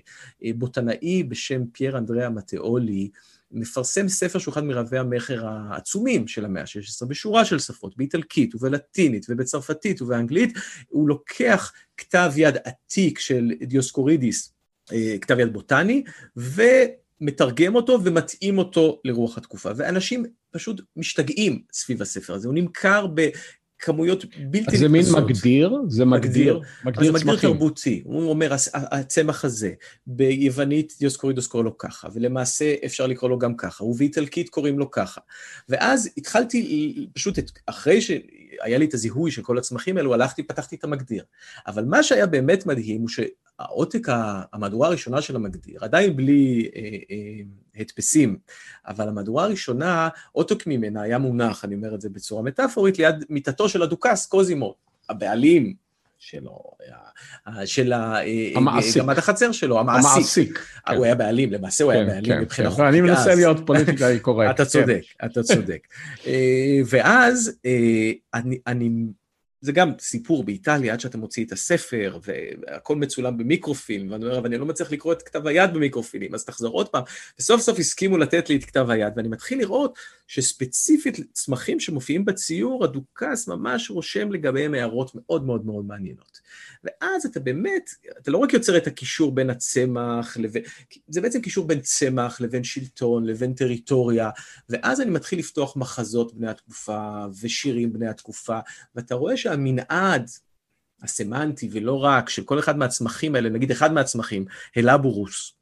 [0.43, 3.09] אה, בוטנאי בשם פייר אנדריאה מטאולי,
[3.55, 9.25] מפרסם ספר שהוא אחד מרבי המכר העצומים של המאה ה-16, בשורה של שפות, באיטלקית ובלטינית
[9.29, 14.53] ובצרפתית ובאנגלית, הוא לוקח כתב יד עתיק של דיוסקורידיס,
[15.21, 16.03] כתב יד בוטני,
[16.35, 19.71] ומתרגם אותו ומתאים אותו לרוח התקופה.
[19.75, 23.29] ואנשים פשוט משתגעים סביב הספר הזה, הוא נמכר ב...
[23.79, 24.79] כמויות בלתי נתפסות.
[24.79, 25.77] זה מין מגדיר?
[25.87, 27.49] זה מגדיר, מגדיר, מגדיר צמחים.
[27.49, 28.01] תרבותי.
[28.05, 29.71] הוא אומר, הצמח הזה,
[30.07, 35.21] ביוונית דיוסקורידוס קורא לו ככה, ולמעשה אפשר לקרוא לו גם ככה, ובאיטלקית קוראים לו ככה.
[35.69, 40.83] ואז התחלתי, פשוט אחרי שהיה לי את הזיהוי של כל הצמחים האלו, הלכתי, פתחתי את
[40.83, 41.23] המגדיר.
[41.67, 43.09] אבל מה שהיה באמת מדהים הוא
[43.61, 44.07] שהעותק,
[44.53, 46.81] המהדורה הראשונה של המגדיר, עדיין בלי אה,
[47.11, 48.37] אה, הדפסים,
[48.87, 53.69] אבל המהדורה הראשונה, עותק ממנה היה מונח, אני אומר את זה בצורה מטאפורית, ליד מיטתו
[53.69, 54.75] של הדוכס קוזימו,
[55.09, 55.73] הבעלים
[56.17, 56.59] שלו,
[57.65, 57.93] של
[58.55, 60.11] המעסיק, גם עד החצר שלו, המעסיק.
[60.11, 60.59] המעסיק.
[60.85, 60.95] כן.
[60.95, 62.75] הוא היה בעלים, למעשה הוא כן, היה בעלים כן, מבחינה כן.
[62.75, 62.89] חוקית.
[62.89, 64.55] אני מנסה להיות פוליטיקאי קורקט.
[64.55, 65.25] אתה צודק, כן.
[65.25, 65.87] אתה צודק.
[66.27, 68.89] אה, ואז אה, אני, אני
[69.65, 74.45] זה גם סיפור באיטליה, עד שאתה מוציא את הספר, והכל מצולם במיקרופילם, ואני אומר, אבל
[74.45, 77.03] אני לא מצליח לקרוא את כתב היד במיקרופילם, אז תחזור עוד פעם.
[77.39, 79.97] וסוף סוף הסכימו לתת לי את כתב היד, ואני מתחיל לראות
[80.27, 86.39] שספציפית צמחים שמופיעים בציור, הדוכס ממש רושם לגביהם הערות מאוד מאוד מאוד מעניינות.
[86.83, 87.89] ואז אתה באמת,
[88.21, 90.63] אתה לא רק יוצר את הקישור בין הצמח לבין,
[91.07, 94.29] זה בעצם קישור בין צמח לבין שלטון, לבין טריטוריה,
[94.69, 98.59] ואז אני מתחיל לפתוח מחזות בני התקופה ושירים בני התקופה,
[98.95, 100.29] ואתה רואה שהמנעד
[101.03, 104.45] הסמנטי ולא רק, של כל אחד מהצמחים האלה, נגיד אחד מהצמחים,
[104.75, 105.53] הלבורוס,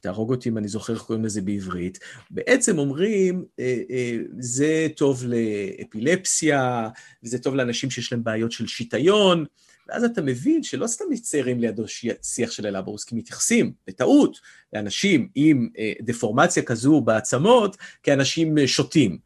[0.00, 1.98] תהרוג אותי אם אני זוכר איך קוראים לזה בעברית,
[2.30, 6.88] בעצם אומרים, אה, אה, זה טוב לאפילפסיה,
[7.24, 9.44] וזה טוב לאנשים שיש להם בעיות של שיטיון,
[9.88, 11.84] ואז אתה מבין שלא סתם מציירים לידו
[12.22, 14.40] שיח של אלאברוס, כי מתייחסים, בטעות,
[14.72, 19.18] לאנשים עם אה, דפורמציה כזו בעצמות, כאנשים שוטים.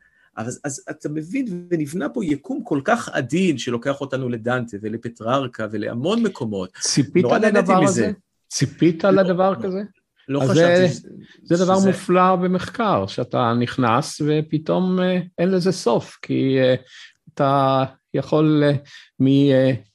[0.47, 6.23] אז, אז אתה מבין, ונבנה פה יקום כל כך עדין, שלוקח אותנו לדנטה ולפטררקה ולהמון
[6.23, 6.71] מקומות.
[6.81, 8.13] ציפית לדבר הזה?
[8.49, 9.83] ציפית לא, לדבר לא, כזה?
[10.29, 10.89] לא חשבתי.
[10.89, 11.09] זה,
[11.43, 11.89] זה דבר שזה...
[11.89, 16.57] מופלא במחקר, שאתה נכנס ופתאום אה, אין לזה סוף, כי
[17.35, 17.85] אתה
[18.15, 18.65] יכול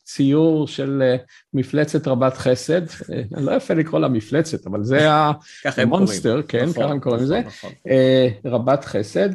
[0.05, 1.15] ציור של אה,
[1.53, 2.81] מפלצת רבת חסד,
[3.13, 5.07] אה, לא יפה לקרוא לה מפלצת, אבל זה
[5.77, 7.71] המונסטר, כן, נכון, ככה הם קוראים לזה, נכון, נכון.
[7.87, 9.29] אה, רבת חסד.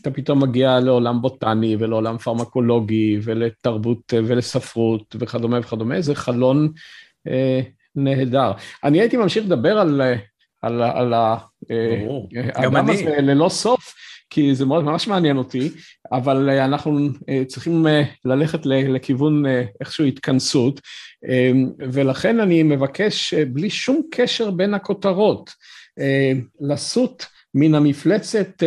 [0.00, 6.72] אתה פתאום מגיע לעולם בוטני ולעולם פרמקולוגי ולתרבות ולספרות וכדומה וכדומה, זה חלון
[7.96, 8.52] נהדר.
[8.84, 10.00] אני הייתי ממשיך לדבר על,
[10.62, 11.14] על, על
[12.56, 13.94] האדם הזה ללא סוף,
[14.30, 15.70] כי זה מאוד ממש מעניין אותי,
[16.12, 19.44] אבל אה, אנחנו אה, צריכים אה, ללכת לכיוון
[19.80, 20.80] איכשהו התכנסות,
[21.92, 25.50] ולכן אני מבקש, בלי שום קשר בין הכותרות,
[26.60, 27.24] לסוט
[27.54, 28.62] מן המפלצת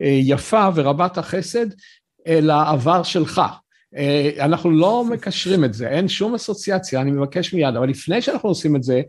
[0.00, 1.66] היפה ורבת החסד
[2.26, 3.42] אל העבר שלך.
[4.40, 8.76] אנחנו לא מקשרים את זה, אין שום אסוציאציה, אני מבקש מיד, אבל לפני שאנחנו עושים
[8.76, 9.02] את זה,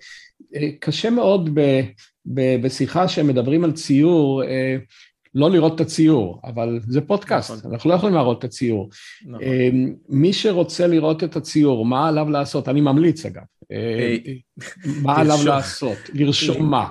[0.80, 1.82] קשה מאוד ב,
[2.26, 4.44] ב, בשיחה שמדברים על ציור,
[5.36, 7.72] לא לראות את הציור, אבל זה פודקאסט, נכון.
[7.72, 8.90] אנחנו לא יכולים להראות את הציור.
[9.26, 9.44] נכון.
[10.10, 12.70] מי שרוצה לראות את הציור, מה עליו לעשות?
[12.70, 13.44] אני ממליץ אגב.
[13.72, 14.16] אה,
[15.02, 15.98] מה עליו לעשות?
[16.14, 16.88] לרשום מה?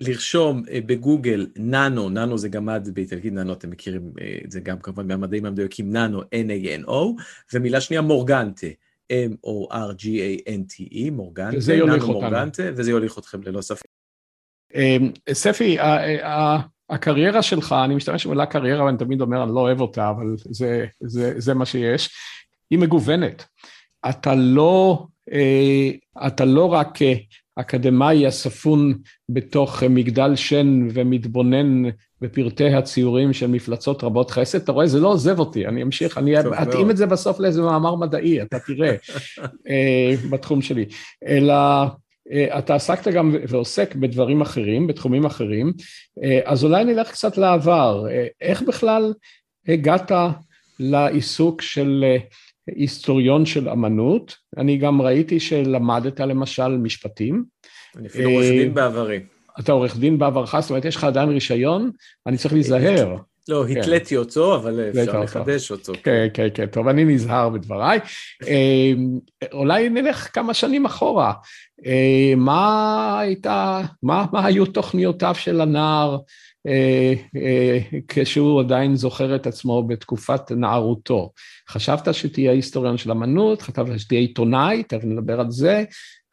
[0.00, 4.78] לרשום אה, בגוגל ננו, ננו זה גמד באיטלקית ננו, אתם מכירים את אה, זה גם
[4.78, 6.92] כמובן מהמדעים המדויקים, ננו, N-A-N-O,
[7.52, 8.66] ומילה שנייה מורגנטה,
[9.12, 13.88] M-O-R-G-A-N-T-E, מורגנטה, ננו מורגנטה, וזה יוליך אתכם ללא ספק.
[14.74, 15.76] אמ, ספי,
[16.90, 20.86] הקריירה שלך, אני משתמש במילה קריירה ואני תמיד אומר, אני לא אוהב אותה, אבל זה,
[21.00, 22.10] זה, זה מה שיש,
[22.70, 23.44] היא מגוונת.
[24.08, 25.90] אתה לא, אה,
[26.26, 26.98] אתה לא רק
[27.60, 28.94] אקדמאי הספון
[29.28, 31.82] בתוך מגדל שן ומתבונן
[32.20, 36.40] בפרטי הציורים של מפלצות רבות חסד, אתה רואה, זה לא עוזב אותי, אני אמשיך, אני
[36.40, 38.94] אתאים את זה בסוף לאיזה מאמר מדעי, אתה תראה,
[39.70, 40.84] אה, בתחום שלי.
[41.26, 41.54] אלא
[42.32, 45.72] אה, אתה עסקת גם ועוסק בדברים אחרים, בתחומים אחרים,
[46.22, 48.04] אה, אז אולי נלך קצת לעבר.
[48.40, 49.14] איך בכלל
[49.68, 50.12] הגעת
[50.80, 52.04] לעיסוק של
[52.74, 54.36] היסטוריון של אמנות?
[54.56, 57.44] אני גם ראיתי שלמדת למשל משפטים.
[57.96, 59.20] אני אפילו עורך דין בעברי.
[59.60, 61.90] אתה עורך דין בעברך, זאת אומרת, יש לך עדיין רישיון,
[62.26, 63.16] אני צריך להיזהר.
[63.48, 63.80] לא, כן.
[63.80, 65.92] התליתי אותו, אבל אפשר לחדש אותו.
[66.02, 67.98] כן, כן, כן, טוב, אני נזהר בדבריי.
[69.52, 71.32] אולי נלך כמה שנים אחורה.
[71.86, 76.18] אה, מה הייתה, מה, היו תוכניותיו של הנער
[78.08, 81.32] כשהוא עדיין זוכר את עצמו בתקופת נערותו?
[81.68, 85.84] חשבת שתהיה היסטוריון של אמנות, חשבת שתהיה עיתונאי, תכף נדבר על זה,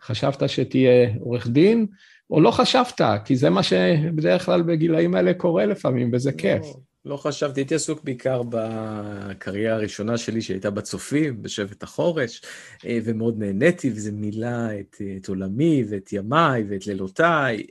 [0.02, 1.86] חשבת שתהיה עורך דין,
[2.30, 6.66] או לא חשבת, כי זה מה שבדרך כלל בגילאים האלה קורה לפעמים, וזה לא, כיף.
[7.06, 12.42] לא חשבתי, הייתי עסוק בעיקר בקריירה הראשונה שלי, שהייתה בצופים, בשבט החורש,
[12.86, 17.64] אה, ומאוד נהניתי, וזה מילא את, את עולמי ואת ימיי ואת לילותיי.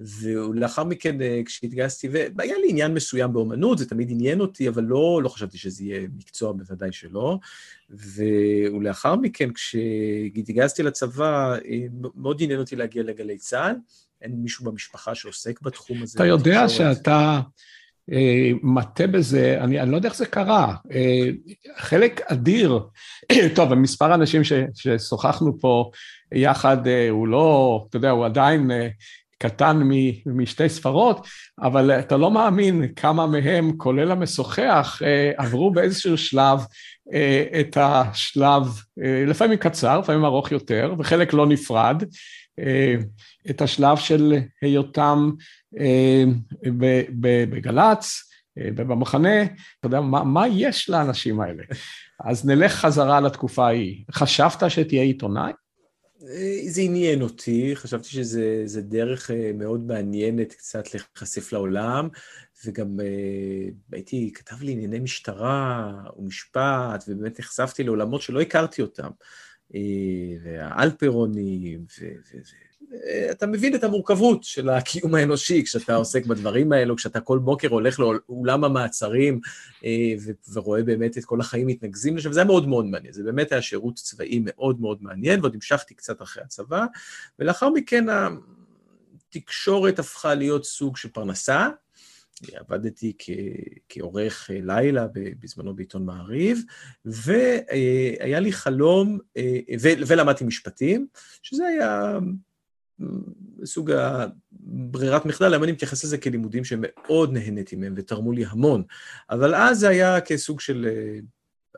[0.00, 4.82] אה, ולאחר מכן, אה, כשהתגייסתי, והיה לי עניין מסוים באומנות, זה תמיד עניין אותי, אבל
[4.82, 7.38] לא, לא חשבתי שזה יהיה מקצוע, בוודאי שלא.
[7.90, 11.56] ולאחר מכן, כשהתגייסתי לצבא,
[12.16, 13.76] מאוד עניין אותי להגיע לגלי צה"ל.
[14.22, 16.16] אין מישהו במשפחה שעוסק בתחום הזה.
[16.16, 17.40] אתה יודע שאתה
[18.12, 20.74] אה, מטה בזה, אני, אני לא יודע איך זה קרה.
[20.92, 21.28] אה,
[21.76, 22.80] חלק אדיר,
[23.56, 25.90] טוב, מספר האנשים ש, ששוחחנו פה
[26.32, 28.88] יחד, אה, הוא לא, אתה יודע, הוא עדיין אה,
[29.42, 29.90] קטן מ,
[30.26, 31.26] משתי ספרות,
[31.60, 36.60] אבל אתה לא מאמין כמה מהם, כולל המשוחח, אה, עברו באיזשהו שלב
[37.12, 38.62] אה, את השלב,
[39.04, 42.02] אה, לפעמים קצר, לפעמים ארוך יותר, וחלק לא נפרד.
[43.50, 45.30] את השלב של היותם
[47.50, 51.62] בגל"צ ובמחנה, אתה יודע, מה, מה יש לאנשים האלה?
[52.24, 54.04] אז נלך חזרה לתקופה ההיא.
[54.12, 55.52] חשבת שתהיה עיתונאי?
[56.66, 62.08] זה עניין אותי, חשבתי שזה דרך מאוד מעניינת קצת להיחשף לעולם,
[62.64, 62.96] וגם
[63.92, 69.10] הייתי, כתב לי ענייני משטרה ומשפט, ובאמת נחשפתי לעולמות שלא הכרתי אותם.
[70.42, 71.84] והאלפרונים,
[73.30, 78.00] אתה מבין את המורכבות של הקיום האנושי כשאתה עוסק בדברים האלו, כשאתה כל בוקר הולך
[78.00, 79.40] לאולם המעצרים
[79.84, 80.14] אה,
[80.52, 83.62] ורואה באמת את כל החיים מתנקזים לשם, זה היה מאוד מאוד מעניין, זה באמת היה
[83.62, 86.84] שירות צבאי מאוד מאוד מעניין, ועוד המשכתי קצת אחרי הצבא,
[87.38, 88.04] ולאחר מכן
[89.28, 91.68] התקשורת הפכה להיות סוג של פרנסה,
[92.52, 93.12] עבדתי
[93.88, 95.06] כעורך לילה
[95.40, 96.62] בזמנו בעיתון מעריב,
[97.04, 99.58] והיה לי חלום, אה,
[100.08, 101.06] ולמדתי משפטים,
[101.42, 102.18] שזה היה
[103.64, 108.82] סוג הברירת מחדל, היום אני מתייחס לזה כלימודים שמאוד נהניתי מהם ותרמו לי המון,
[109.30, 111.18] אבל אז זה היה כסוג של, אה,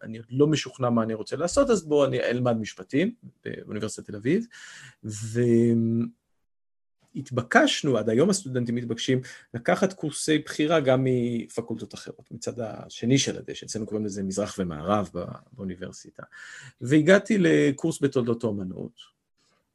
[0.02, 3.14] אני לא משוכנע מה אני רוצה לעשות, אז בואו אני אלמד משפטים
[3.44, 4.46] באוניברסיטת תל אביב,
[7.14, 9.20] והתבקשנו, עד היום הסטודנטים מתבקשים
[9.54, 15.10] לקחת קורסי בחירה גם מפקולטות אחרות, מצד השני של הדשא, אצלנו קוראים לזה מזרח ומערב
[15.52, 16.22] באוניברסיטה.
[16.80, 19.12] והגעתי לקורס בתולדות האומנות,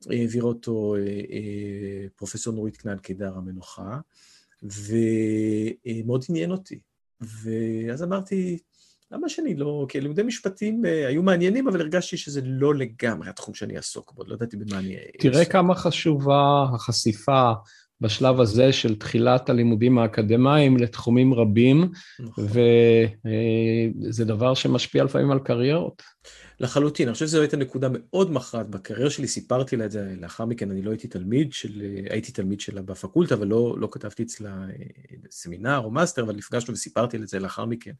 [0.09, 3.99] העביר אותו אה, אה, פרופסור נורית כנען קידר המנוחה,
[4.63, 6.79] ומאוד עניין אותי.
[7.21, 8.57] ואז אמרתי,
[9.11, 13.53] למה שאני לא, כי לימודי משפטים אה, היו מעניינים, אבל הרגשתי שזה לא לגמרי התחום
[13.53, 14.95] שאני אעסוק בו, לא ידעתי במה אני...
[15.19, 17.51] תראה כמה חשובה החשיפה
[18.01, 22.47] בשלב הזה של תחילת הלימודים האקדמיים לתחומים רבים, נכון.
[24.03, 26.03] וזה דבר שמשפיע לפעמים על קריירות.
[26.59, 30.45] לחלוטין, אני חושב שזו הייתה נקודה מאוד מכרעת בקריירה שלי, סיפרתי לה את זה לאחר
[30.45, 34.49] מכן, אני לא הייתי תלמיד של, הייתי תלמיד שלה בפקולטה, אבל לא, לא כתבתי אצלה
[34.49, 34.75] אה,
[35.31, 37.91] סמינר או מאסטר, אבל נפגשנו וסיפרתי לה את זה לאחר מכן,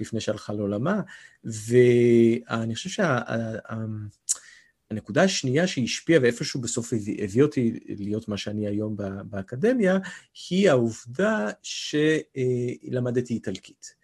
[0.00, 1.00] לפני שהלכה לעולמה,
[1.44, 3.58] ואני חושב שהנקודה
[4.92, 5.22] שה...
[5.22, 9.98] השנייה שהשפיעה ואיפשהו בסוף הביא, אותי להיות מה שאני היום באקדמיה,
[10.50, 13.94] היא העובדה שלמדתי איטלקית.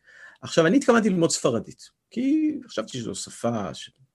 [0.40, 1.90] עכשיו, אני התכוונתי ללמוד ספרדית.
[2.10, 3.68] כי חשבתי שזו שפה,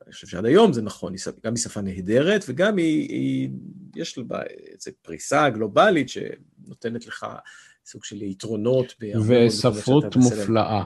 [0.05, 1.13] אני חושב שעד היום זה נכון,
[1.43, 3.49] גם היא שפה נהדרת, וגם היא, היא
[3.95, 4.23] יש לה
[4.73, 7.25] איזו פריסה גלובלית שנותנת לך
[7.85, 8.95] סוג של יתרונות.
[9.27, 10.83] וספרות מופלאה.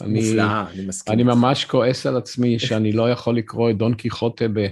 [0.00, 1.14] אני, מופלאה, אני מסכים.
[1.14, 4.66] אני ממש כועס על עצמי שאני לא יכול לקרוא את דון קיחוטה ב,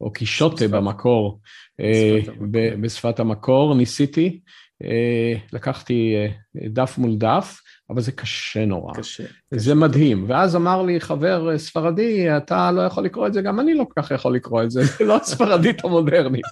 [0.00, 1.40] או קישוטה במקור,
[1.78, 2.80] בשפת אה, המקור.
[2.80, 4.40] בשפת המקור, ניסיתי,
[4.84, 6.28] אה, לקחתי אה,
[6.68, 7.60] דף מול דף,
[7.90, 8.94] אבל זה קשה נורא.
[8.94, 9.24] קשה.
[9.50, 9.74] זה קשה.
[9.74, 10.24] מדהים.
[10.28, 14.02] ואז אמר לי חבר ספרדי, אתה לא יכול לקרוא את זה, גם אני לא כל
[14.02, 16.44] כך יכול לקרוא את זה, זה לא הספרדית המודרנית.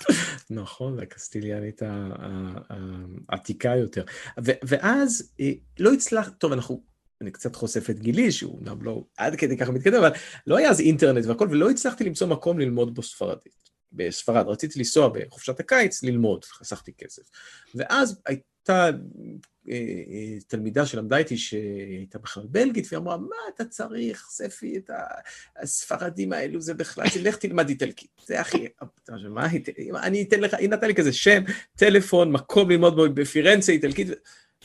[0.50, 1.82] נכון, והקסטיליאנית
[3.28, 4.04] העתיקה יותר.
[4.38, 5.32] ואז
[5.78, 6.91] לא הצלח, טוב, אנחנו,
[7.22, 10.10] אני קצת חושף את גילי, שהוא אומנם לא עד כדי ככה מתקדם, אבל
[10.46, 13.62] לא היה אז אינטרנט והכל, ולא הצלחתי למצוא מקום ללמוד בו ספרדית.
[13.92, 17.22] בספרד, רציתי לנסוע בחופשת הקיץ ללמוד, חסכתי כסף.
[17.74, 18.90] ואז הייתה
[19.70, 24.90] אה, אה, תלמידה שלמדה איתי שהייתה בכלל בלגית, והיא אמרה, מה אתה צריך, ספי, את
[25.56, 28.10] הספרדים האלו, זה בכלל, לך תלמד איטלקית.
[28.26, 28.68] זה הכי,
[29.30, 29.46] מה,
[30.02, 31.42] אני אתן לך, היא נתנה לי כזה שם,
[31.76, 34.08] טלפון, מקום ללמוד בו בפירנצה איטלקית.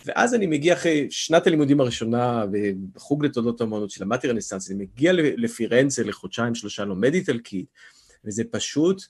[0.07, 2.45] ואז אני מגיע אחרי שנת הלימודים הראשונה
[2.93, 7.65] בחוג לתולדות האמנות שלמדתי רנסאנס, אני מגיע לפירנצה לחודשיים שלושה, לומד איטלקית,
[8.25, 9.01] וזה פשוט,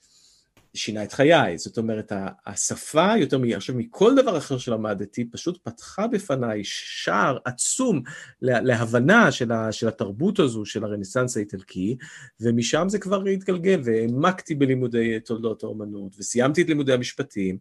[0.73, 2.11] שינה את חיי, זאת אומרת,
[2.45, 8.01] השפה, יותר עכשיו מכל דבר אחר שלמדתי, פשוט פתחה בפניי שער עצום
[8.41, 11.97] להבנה של, ה, של התרבות הזו, של הרנסאנס האיטלקי,
[12.41, 17.57] ומשם זה כבר התגלגל, והעמקתי בלימודי תולדות האומנות, וסיימתי את לימודי המשפטים,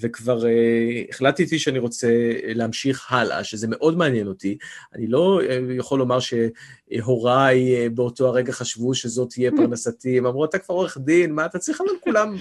[0.00, 2.08] וכבר uh, החלטתי שאני רוצה
[2.44, 4.58] להמשיך הלאה, שזה מאוד מעניין אותי.
[4.94, 10.44] אני לא uh, יכול לומר שהוריי uh, באותו הרגע חשבו שזאת תהיה פרנסתי, הם אמרו,
[10.44, 11.80] אתה כבר עורך דין, מה אתה צריך?
[11.80, 12.36] אבל כולם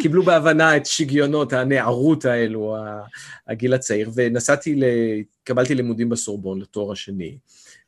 [0.00, 2.76] קיבלו בהבנה את שגיונות הנערות האלו,
[3.48, 4.80] הגיל הצעיר, ונסעתי,
[5.44, 7.38] קבלתי לימודים בסורבון לתואר השני.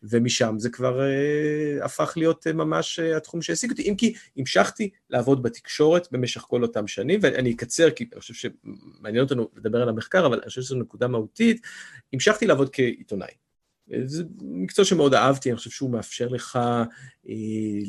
[0.03, 4.91] ומשם זה כבר uh, הפך להיות uh, ממש uh, התחום שהעסיק אותי, אם כי המשכתי
[5.11, 9.89] לעבוד בתקשורת במשך כל אותם שנים, ואני אקצר, כי אני חושב שמעניין אותנו לדבר על
[9.89, 11.61] המחקר, אבל אני חושב שזו נקודה מהותית,
[12.13, 13.33] המשכתי לעבוד כעיתונאי.
[14.05, 16.57] זה מקצוע שמאוד אהבתי, אני חושב שהוא מאפשר לך
[17.29, 17.35] אה,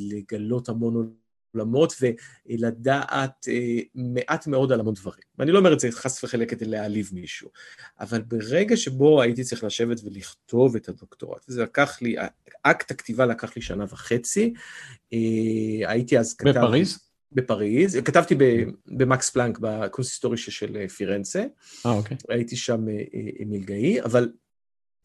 [0.09, 1.13] לגלות המון
[1.55, 5.23] עולמות ולדעת אה, מעט מאוד על המון דברים.
[5.37, 7.49] ואני לא אומר את זה חס וחלק כדי להעליב מישהו,
[7.99, 12.15] אבל ברגע שבו הייתי צריך לשבת ולכתוב את הדוקטורט, זה לקח לי,
[12.63, 14.53] אקט הכתיבה לקח לי שנה וחצי,
[15.13, 16.49] אה, הייתי אז כתב...
[16.49, 16.99] בפריז?
[17.33, 18.35] בפריז, כתבתי
[18.87, 21.45] במקס פלנק בקונסיסטורישה של פירנצה,
[21.85, 22.17] אה, אוקיי.
[22.29, 22.85] הייתי שם
[23.45, 24.31] מלגאי, אבל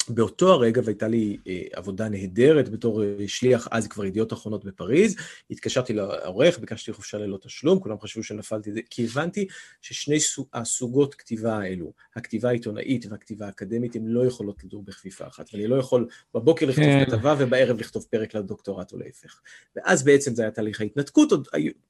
[0.09, 5.16] באותו הרגע, והייתה לי אה, עבודה נהדרת בתור אה, שליח, אז כבר ידיעות אחרונות בפריז,
[5.50, 9.46] התקשרתי לעורך, ביקשתי חופשה ללא תשלום, כולם חשבו שנפלתי, כי הבנתי
[9.82, 10.16] ששני
[10.54, 15.76] הסוגות כתיבה האלו, הכתיבה העיתונאית והכתיבה האקדמית, הן לא יכולות לדור בכפיפה אחת, ואני לא
[15.76, 17.04] יכול בבוקר לכתוב כן.
[17.04, 19.40] כתבה ובערב לכתוב פרק לדוקטורט או להפך.
[19.76, 21.48] ואז בעצם זה היה תהליך ההתנתקות, עוד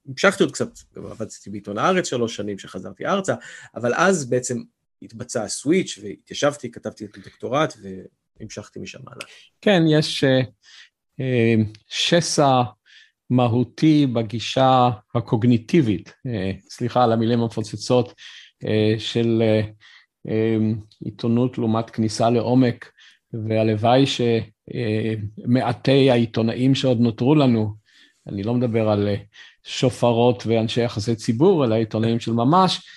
[0.09, 3.35] המשכתי עוד קצת, עבדתי בעיתון הארץ שלוש שנים שחזרתי ארצה,
[3.75, 4.63] אבל אז בעצם
[5.03, 7.75] התבצע הסוויץ' והתיישבתי, כתבתי את הדוקטורט
[8.41, 9.27] והמשכתי משם הלאה.
[9.61, 10.47] כן, יש uh,
[11.21, 12.63] uh, שסע
[13.31, 16.31] מהותי בגישה הקוגניטיבית, uh,
[16.71, 18.13] סליחה על המילים המפוצצות,
[18.99, 19.43] של
[21.05, 22.93] עיתונות לעומת כניסה לעומק,
[23.33, 27.75] והלוואי שמעטי העיתונאים שעוד נותרו לנו,
[28.27, 29.09] אני לא מדבר על
[29.65, 32.89] שופרות ואנשי יחסי ציבור, אלא עיתונאים של ממש,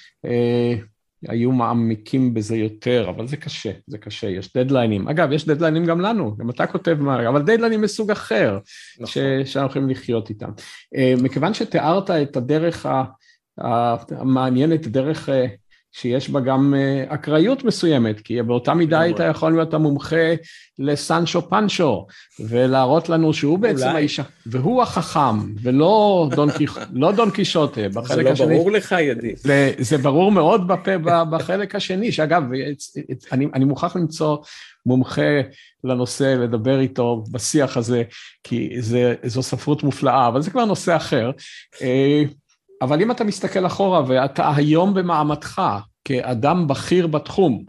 [1.28, 5.07] היו מעמיקים בזה יותר, אבל זה קשה, זה קשה, יש דדליינים.
[5.07, 8.59] אגב, יש דדליינים גם לנו, גם אתה כותב מה, אבל דדליינים מסוג אחר,
[8.95, 9.07] נכון.
[9.07, 9.17] ש,
[9.53, 10.49] שאנחנו יכולים לחיות איתם.
[10.95, 12.86] אה, מכיוון שתיארת את הדרך
[13.57, 15.45] המעניינת, דרך אה,
[15.92, 20.36] שיש בה גם uh, אקראיות מסוימת, כי באותה מידה היית יכול להיות המומחה
[20.80, 22.08] לסנצ'ו פנצ'ו,
[22.40, 23.96] ולהראות לנו שהוא בעצם אולי.
[23.96, 26.50] האיש, והוא החכם, ולא דון,
[26.94, 28.36] לא דון קישוטה, בחלק השני.
[28.48, 29.34] זה לא ברור לך, ידי.
[29.36, 32.44] זה, זה ברור מאוד בפה, בחלק השני, שאגב,
[33.32, 34.38] אני, אני מוכרח למצוא
[34.86, 35.42] מומחה
[35.84, 38.04] לנושא, לדבר איתו בשיח הזה,
[38.44, 41.32] כי זה, זו ספרות מופלאה, אבל זה כבר נושא אחר.
[42.82, 45.62] אבל אם אתה מסתכל אחורה ואתה היום במעמדך
[46.06, 47.64] כאדם בכיר בתחום,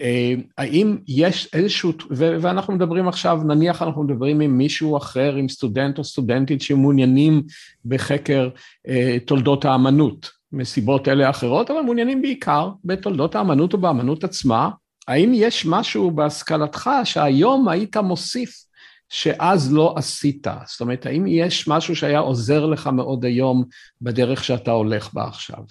[0.00, 5.98] אה, האם יש איזשהו, ואנחנו מדברים עכשיו, נניח אנחנו מדברים עם מישהו אחר, עם סטודנט
[5.98, 7.42] או סטודנטית שמעוניינים
[7.84, 8.48] בחקר
[8.88, 14.70] אה, תולדות האמנות, מסיבות אלה אחרות, אבל מעוניינים בעיקר בתולדות האמנות ובאמנות עצמה,
[15.08, 18.64] האם יש משהו בהשכלתך שהיום היית מוסיף
[19.12, 20.46] שאז לא עשית?
[20.66, 23.64] זאת אומרת, האם יש משהו שהיה עוזר לך מאוד היום
[24.00, 25.64] בדרך שאתה הולך בה עכשיו?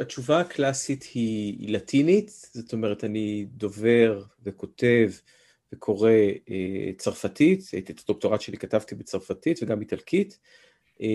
[0.00, 5.10] התשובה הקלאסית היא, לטינית, זאת אומרת, אני דובר וכותב
[5.72, 6.10] וקורא
[6.50, 10.38] אה, צרפתית, את הדוקטורט שלי כתבתי בצרפתית וגם איטלקית,
[11.02, 11.06] אה,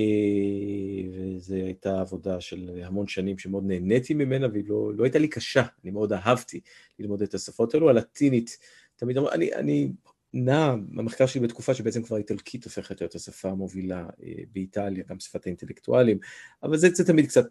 [1.13, 5.63] וזו הייתה עבודה של המון שנים שמאוד נהניתי ממנה, והיא לא, לא הייתה לי קשה,
[5.83, 6.59] אני מאוד אהבתי
[6.99, 7.89] ללמוד את השפות האלו.
[7.89, 8.57] הלטינית,
[8.95, 9.91] תמיד אמרו, אני, אני
[10.33, 15.45] נע במחקר שלי בתקופה שבעצם כבר איטלקית הופכת להיות השפה המובילה אה, באיטליה, גם שפת
[15.45, 16.19] האינטלקטואלים,
[16.63, 17.47] אבל זה, זה תמיד קצת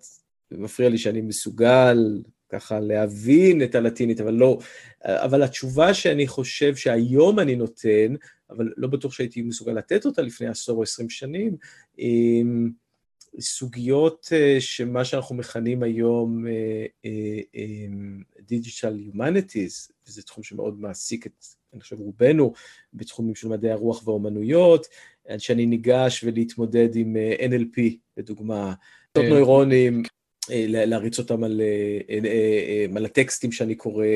[0.51, 4.59] מפריע לי שאני מסוגל ככה להבין את הלטינית, אבל לא,
[5.05, 8.15] אבל התשובה שאני חושב שהיום אני נותן,
[8.51, 11.57] אבל לא בטוח שהייתי מסוגל לתת אותה לפני עשור או עשרים שנים,
[13.41, 16.45] סוגיות אה, שמה שאנחנו מכנים היום
[18.49, 21.45] Digital Humanities, וזה תחום שמאוד מעסיק את
[21.77, 22.53] אני חושב רובנו,
[22.95, 24.87] בתחומים של מדעי הרוח והאומנויות,
[25.39, 27.81] שאני ניגש ולהתמודד עם אה, NLP,
[28.17, 28.75] לדוגמה,
[29.17, 30.03] לעשות אה, נוירונים,
[30.51, 31.61] אה, להריץ אותם על,
[32.97, 34.07] על הטקסטים שאני קורא,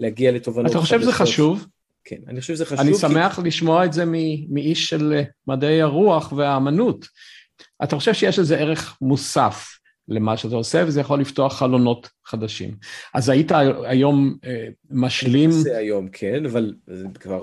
[0.00, 1.66] ולהגיע לתובנות אתה חושב שזה חשוב?
[2.04, 2.80] כן, אני חושב שזה חשוב.
[2.80, 3.48] אני שמח כי...
[3.48, 4.04] לשמוע את זה
[4.48, 7.06] מאיש של מדעי הרוח והאמנות.
[7.82, 9.79] אתה חושב שיש לזה ערך מוסף
[10.10, 12.76] למה שאתה עושה, וזה יכול לפתוח חלונות חדשים.
[13.14, 13.52] אז היית
[13.84, 15.50] היום אה, משלים...
[15.50, 17.42] עושה היום, כן, אבל זה כבר...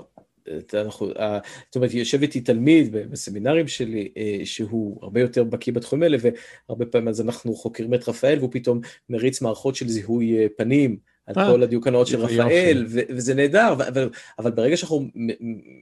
[0.74, 6.18] אנחנו, זאת אומרת, יושב איתי תלמיד בסמינרים שלי, אה, שהוא הרבה יותר בקיא בתחומים האלה,
[6.20, 10.96] והרבה פעמים אז אנחנו חוקרים את רפאל, והוא פתאום מריץ מערכות של זיהוי אה, פנים,
[11.28, 15.06] על אה, כל הדיוקנאות של רפאל, וזה נהדר, אבל, אבל ברגע שאנחנו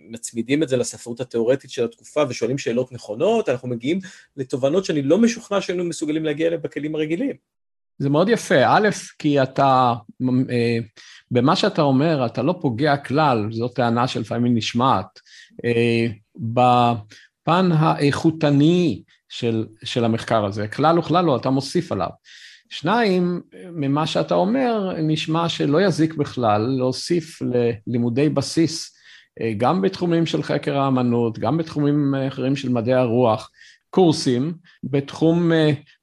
[0.09, 3.99] מצמידים את זה לספרות התיאורטית של התקופה ושואלים שאלות נכונות, אנחנו מגיעים
[4.36, 7.36] לתובנות שאני לא משוכנע שהיינו מסוגלים להגיע אליהן בכלים הרגילים.
[7.99, 8.66] זה מאוד יפה.
[8.66, 8.88] א',
[9.18, 9.94] כי אתה,
[10.51, 10.78] אה,
[11.30, 15.20] במה שאתה אומר, אתה לא פוגע כלל, זו טענה שלפעמים נשמעת.
[15.64, 22.09] אה, בפן האיכותני של, של המחקר הזה, כלל וכלל לא, אתה מוסיף עליו.
[22.70, 23.40] שניים,
[23.72, 28.96] ממה שאתה אומר, נשמע שלא יזיק בכלל להוסיף ללימודי בסיס,
[29.40, 33.50] אה, גם בתחומים של חקר האמנות, גם בתחומים אחרים של מדעי הרוח,
[33.90, 34.52] קורסים
[34.84, 35.52] בתחום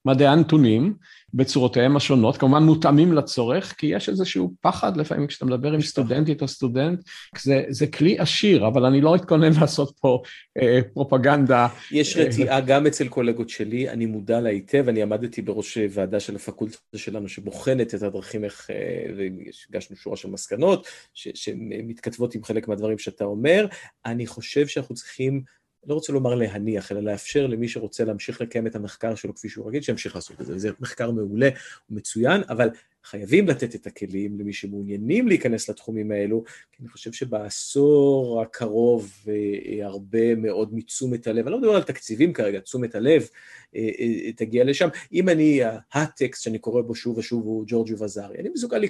[0.05, 0.93] מדעי הנתונים,
[1.33, 6.47] בצורותיהם השונות, כמובן מותאמים לצורך, כי יש איזשהו פחד לפעמים כשאתה מדבר עם סטודנטית או
[6.47, 6.99] סטודנט,
[7.37, 10.21] זה, זה כלי עשיר, אבל אני לא אתכונן לעשות פה
[10.61, 11.67] אה, פרופגנדה.
[11.91, 16.19] יש אה, רתיעה גם אצל קולגות שלי, אני מודע לה היטב, אני עמדתי בראש ועדה
[16.19, 22.67] של הפקולטה שלנו שבוחנת את הדרכים איך, אה, והגשנו שורה של מסקנות, שמתכתבות עם חלק
[22.67, 23.65] מהדברים שאתה אומר,
[24.05, 25.41] אני חושב שאנחנו צריכים
[25.87, 29.67] לא רוצה לומר להניח, אלא לאפשר למי שרוצה להמשיך לקיים את המחקר שלו כפי שהוא
[29.67, 30.57] רגיל, שימשיך לעשות את זה.
[30.57, 31.49] זה מחקר מעולה
[31.89, 32.69] ומצוין, אבל
[33.03, 39.85] חייבים לתת את הכלים למי שמעוניינים להיכנס לתחומים האלו, כי אני חושב שבעשור הקרוב אה,
[39.85, 43.27] הרבה מאוד מתשומת הלב, אני לא מדבר על תקציבים כרגע, תשומת הלב
[43.75, 44.87] אה, אה, תגיע לשם.
[45.13, 45.59] אם אני,
[45.93, 48.83] הטקסט שאני קורא בו שוב ושוב הוא ג'ורג'ו וזארי, אני מסוגל,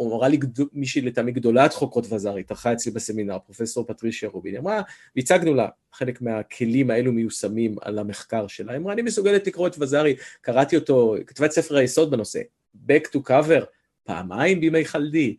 [0.00, 0.38] אמרה לי
[0.72, 4.82] מישהי לטעמי גדולת חוקרות וזארי, התארחה אצלי בסמינר, פרופסור פטרישיה רובין, אמרה,
[5.16, 10.16] והצגנו לה חלק מהכלים האלו מיושמים על המחקר שלה, אמרה, אני מסוגלת לקרוא את וזארי,
[10.40, 12.40] קראתי אותו, כתבה את ספר היסוד בנושא,
[12.76, 13.64] back to cover,
[14.04, 15.36] פעמיים בימי חלדי.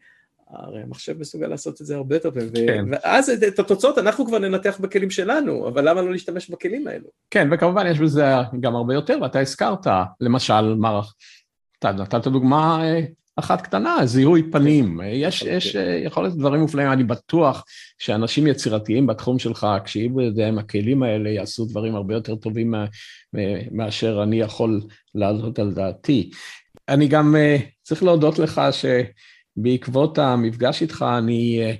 [0.53, 2.85] הרי המחשב מסוגל לעשות את זה הרבה יותר פעמים, כן.
[2.91, 7.07] ואז את התוצאות אנחנו כבר ננתח בכלים שלנו, אבל למה לא להשתמש בכלים האלו?
[7.31, 8.25] כן, וכמובן יש בזה
[8.59, 9.87] גם הרבה יותר, ואתה הזכרת,
[10.21, 11.13] למשל, מערך,
[11.79, 12.99] אתה נתת דוגמה אה,
[13.35, 14.99] אחת קטנה, זיהוי פנים.
[15.03, 15.45] יש, okay.
[15.47, 17.63] יש אה, יכול להיות דברים מופלאים, אני בטוח
[17.97, 22.73] שאנשים יצירתיים בתחום שלך, כשיהיו בידיהם הכלים האלה, יעשו דברים הרבה יותר טובים
[23.71, 24.81] מאשר אני יכול
[25.15, 26.29] לעלות על דעתי.
[26.89, 31.77] אני גם uh, צריך להודות לך שבעקבות המפגש איתך אני uh,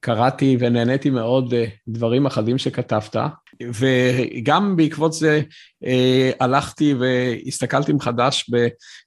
[0.00, 1.56] קראתי ונהניתי מאוד uh,
[1.88, 3.16] דברים אחדים שכתבת,
[3.62, 5.42] וגם בעקבות זה
[5.84, 5.88] uh,
[6.40, 8.50] הלכתי והסתכלתי מחדש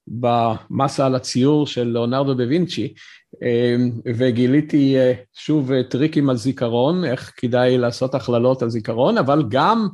[0.07, 2.93] במסה על הציור של ליאונרדו דה וינצ'י,
[3.33, 9.87] uh, וגיליתי uh, שוב טריקים על זיכרון, איך כדאי לעשות הכללות על זיכרון, אבל גם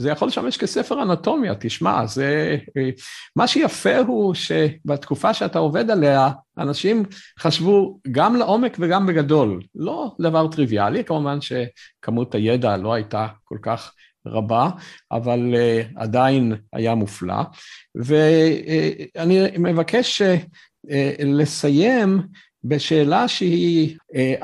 [0.00, 2.56] זה יכול לשמש כספר אנטומיה, תשמע, זה...
[3.36, 7.04] מה שיפה הוא שבתקופה שאתה עובד עליה, אנשים
[7.38, 9.62] חשבו גם לעומק וגם בגדול.
[9.74, 13.92] לא דבר טריוויאלי, כמובן שכמות הידע לא הייתה כל כך
[14.26, 14.70] רבה,
[15.12, 17.42] אבל uh, עדיין היה מופלא.
[17.94, 20.22] ואני uh, מבקש
[21.24, 22.22] לסיים
[22.64, 23.96] בשאלה שהיא,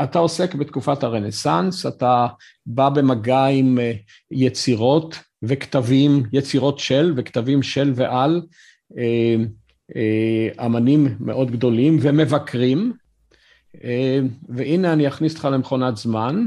[0.02, 2.26] אתה עוסק בתקופת הרנסאנס, אתה
[2.66, 3.78] בא במגע עם
[4.30, 5.18] יצירות
[5.48, 8.42] וכתבים, יצירות של וכתבים של ועל
[8.98, 9.36] אה,
[9.96, 12.92] אה, אמנים מאוד גדולים ומבקרים.
[13.84, 14.18] אה,
[14.48, 16.46] והנה אני אכניס אותך למכונת זמן.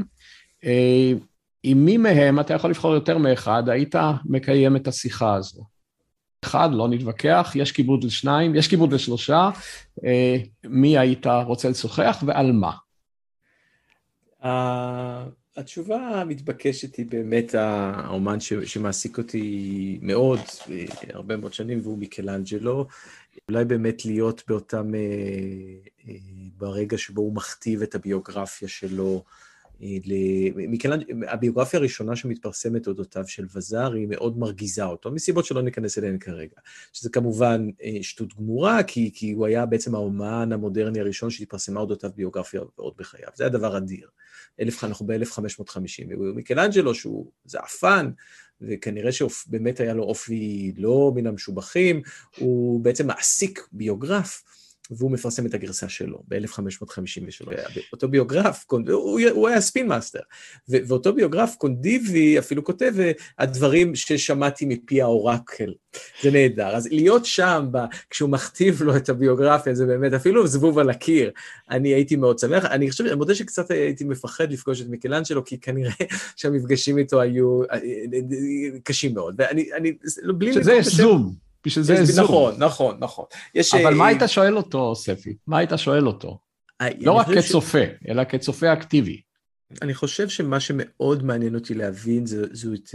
[1.62, 3.94] עם מי מהם, אתה יכול לבחור יותר מאחד, היית
[4.24, 5.64] מקיים את השיחה הזו.
[6.44, 9.50] אחד, לא נתווכח, יש כיבוד לשניים, יש כיבוד לשלושה,
[10.64, 12.72] מי היית רוצה לשוחח ועל מה?
[15.56, 20.38] התשובה המתבקשת היא באמת האומן ש, שמעסיק אותי מאוד,
[21.08, 22.86] הרבה מאוד שנים, והוא מיקלנג'לו.
[23.48, 25.00] אולי באמת להיות באותם, אה,
[26.08, 26.14] אה,
[26.58, 29.24] ברגע שבו הוא מכתיב את הביוגרפיה שלו.
[29.82, 29.96] אה,
[30.54, 31.04] מיקלנג'...
[31.28, 36.56] הביוגרפיה הראשונה שמתפרסמת אודותיו של וזר היא מאוד מרגיזה אותו, מסיבות שלא ניכנס אליהן כרגע.
[36.92, 37.70] שזה כמובן
[38.02, 43.28] שטות גמורה, כי, כי הוא היה בעצם האומן המודרני הראשון שהתפרסמה אודותיו ביוגרפיה עוד בחייו.
[43.34, 44.08] זה היה דבר אדיר.
[44.82, 48.10] אנחנו ב-1550, ומיקלנג'לו שהוא זעפן,
[48.60, 52.02] וכנראה שבאמת היה לו אופי לא מן המשובחים,
[52.38, 54.42] הוא בעצם מעסיק ביוגרף.
[54.90, 57.50] והוא מפרסם את הגרסה שלו ב-1553.
[57.92, 60.20] אותו ביוגרף, הוא, הוא היה spin master,
[60.68, 62.94] ואותו ביוגרף קונדיבי אפילו כותב
[63.38, 65.72] הדברים ששמעתי מפי האורקל.
[66.22, 66.76] זה נהדר.
[66.76, 67.78] אז להיות שם, ב,
[68.10, 71.30] כשהוא מכתיב לו את הביוגרפיה, זה באמת אפילו זבוב על הקיר.
[71.70, 72.64] אני הייתי מאוד שמח.
[72.64, 75.92] אני חושב, אני מודה שקצת הייתי מפחד לפגוש את מיקלאנג'לו, כי כנראה
[76.36, 79.34] שהמפגשים איתו היו אה, אה, אה, קשים מאוד.
[79.38, 79.92] ואני, אני,
[80.34, 80.52] בלי...
[80.52, 81.49] שזה יש זום.
[81.66, 82.24] בשביל זה זום.
[82.24, 83.24] נכון, נכון, נכון.
[83.54, 85.36] יש, אבל מה היית שואל אותו, ספי?
[85.46, 86.38] מה היית שואל אותו?
[87.00, 89.20] לא רק כצופה, אלא כצופה אקטיבי.
[89.82, 92.94] אני חושב שמה שמאוד מעניין אותי להבין זו את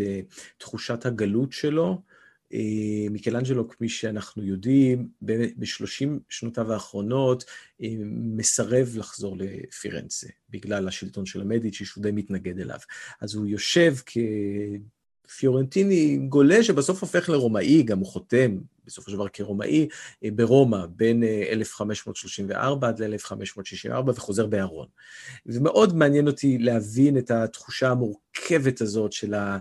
[0.58, 2.02] תחושת הגלות שלו.
[3.12, 5.08] מיקלנג'לו, כפי שאנחנו יודעים,
[5.58, 7.44] בשלושים שנותיו האחרונות
[8.10, 12.80] מסרב לחזור לפירנצה, בגלל השלטון של המדיצ'י, שהוא די מתנגד אליו.
[13.22, 14.18] אז הוא יושב כ...
[15.28, 19.88] פיורנטיני גולה שבסוף הופך לרומאי, גם הוא חותם בסופו של דבר כרומאי,
[20.24, 24.88] ברומא בין 1534 עד ל-1564 וחוזר בארון.
[25.46, 29.58] ומאוד מעניין אותי להבין את התחושה המורכבת הזאת של ה...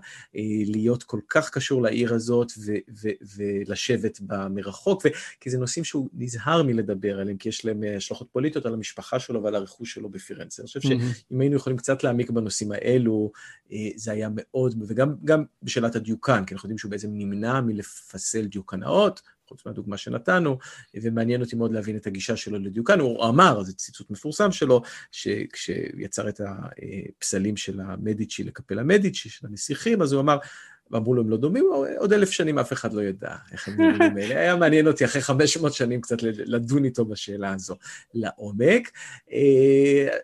[0.66, 2.72] להיות כל כך קשור לעיר הזאת ו-
[3.02, 5.08] ו- ולשבת בה מרחוק, ו-
[5.40, 9.42] כי זה נושאים שהוא נזהר מלדבר עליהם, כי יש להם השלכות פוליטיות על המשפחה שלו
[9.42, 10.62] ועל הרכוש שלו בפירנצה.
[10.62, 13.32] אני חושב שאם היינו יכולים קצת להעמיק בנושאים האלו,
[13.96, 19.13] זה היה מאוד, וגם בשאלת הדיוקן, כי אנחנו יודעים שהוא בעצם נמנע מלפסל דיוקנאות,
[19.48, 20.58] חוץ מהדוגמה שנתנו,
[20.94, 23.00] ומעניין אותי מאוד להבין את הגישה שלו לדיוקן.
[23.00, 24.82] הוא אמר, זה ציטוט מפורסם שלו,
[25.12, 30.38] שכשיצר את הפסלים של המדיצ'י לקפל המדיצ'י, של הנסיכים, אז הוא אמר,
[30.90, 31.64] ואמרו לו, הם לא דומים,
[31.98, 34.40] עוד אלף שנים אף אחד לא ידע איך הם דומים אלה.
[34.40, 37.74] היה מעניין אותי אחרי 500 שנים קצת לדון איתו בשאלה הזו
[38.14, 38.90] לעומק.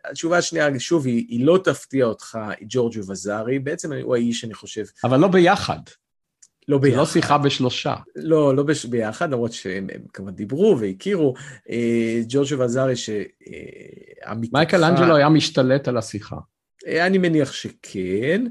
[0.04, 4.84] התשובה השנייה, שוב, היא, היא לא תפתיע אותך, ג'ורג'ו וזארי, בעצם הוא האיש, אני חושב...
[5.04, 5.80] אבל לא ביחד.
[6.70, 6.94] לא ביחד.
[6.94, 7.94] זה לא שיחה בשלושה.
[8.16, 8.84] לא, לא בש...
[8.84, 11.34] ביחד, למרות שהם כמובן דיברו והכירו.
[12.28, 14.58] ג'ורג'ו וזארי, שהמתקפה...
[14.58, 16.36] מייקל אנג'לו היה משתלט על השיחה.
[16.86, 18.44] אני מניח שכן,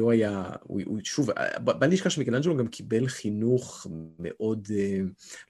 [0.00, 1.30] הוא היה, הוא, הוא שוב,
[1.64, 3.86] בל נשכח שמיקלנג'לו גם קיבל חינוך
[4.18, 4.68] מאוד,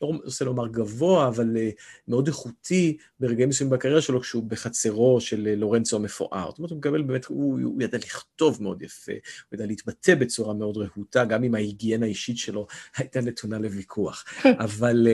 [0.03, 1.57] לא רוצה לומר גבוה, אבל
[2.09, 6.51] מאוד איכותי ברגעים מסוימים בקריירה שלו, כשהוא בחצרו של לורנצו המפואר.
[6.51, 10.55] זאת אומרת, הוא מקבל באמת, הוא, הוא ידע לכתוב מאוד יפה, הוא ידע להתבטא בצורה
[10.55, 12.67] מאוד רהוטה, גם אם ההיגיינה האישית שלו
[12.97, 14.25] הייתה נתונה לוויכוח.
[14.65, 15.09] אבל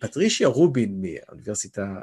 [0.00, 1.94] פטרישיה רובין מהאוניברסיטה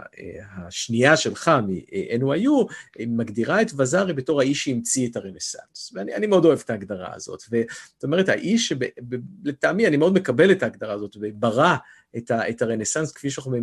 [0.58, 2.74] השנייה שלך, מ-NYU,
[3.08, 5.92] מגדירה את וזארי בתור האיש שהמציא את הרנסאנס.
[5.94, 7.40] ואני מאוד אוהב את ההגדרה הזאת.
[7.40, 11.76] זאת אומרת, האיש שלטעמי, אני מאוד מקבל את ההגדרה הזאת, וברא
[12.18, 13.58] את, את הרנסאנס כפי שאנחנו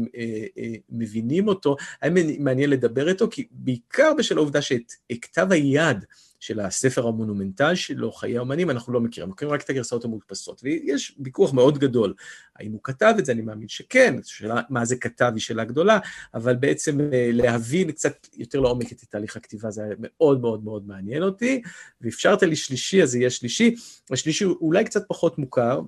[0.91, 6.05] מבינים אותו, היה מעניין לדבר איתו, כי בעיקר בשל העובדה שאת כתב היד
[6.41, 11.17] של הספר המונומנטל שלו, חיי האמנים, אנחנו לא מכירים, מכירים רק את הגרסאות המודפסות, ויש
[11.19, 12.15] ויכוח מאוד גדול.
[12.57, 13.33] האם הוא כתב את זה?
[13.33, 15.99] אני מאמין שכן, שאלה מה זה כתב היא שאלה גדולה,
[16.35, 21.23] אבל בעצם להבין קצת יותר לעומק את תהליך הכתיבה, זה היה מאוד מאוד מאוד מעניין
[21.23, 21.63] אותי,
[22.01, 23.75] ואפשרת לי שלישי, אז יהיה שלישי.
[24.11, 25.81] השלישי הוא אולי קצת פחות מוכר,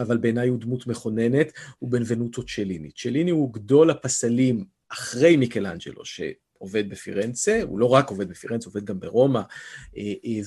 [0.00, 2.90] אבל בעיניי הוא דמות מכוננת, הוא בנבנוטו צ'ליני.
[2.90, 6.20] צ'ליני הוא גדול הפסלים אחרי מיקלאנג'לו, ש...
[6.60, 9.40] עובד בפירנצה, הוא לא רק עובד בפירנצה, הוא עובד גם ברומא,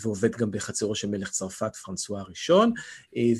[0.02, 2.74] ועובד גם בחצרו של מלך צרפת, פרנסואה הראשון,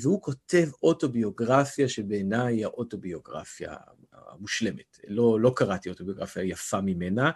[0.02, 3.74] והוא כותב אוטוביוגרפיה שבעיניי היא האוטוביוגרפיה
[4.32, 4.98] המושלמת.
[5.08, 7.30] לא, לא קראתי אוטוביוגרפיה יפה ממנה,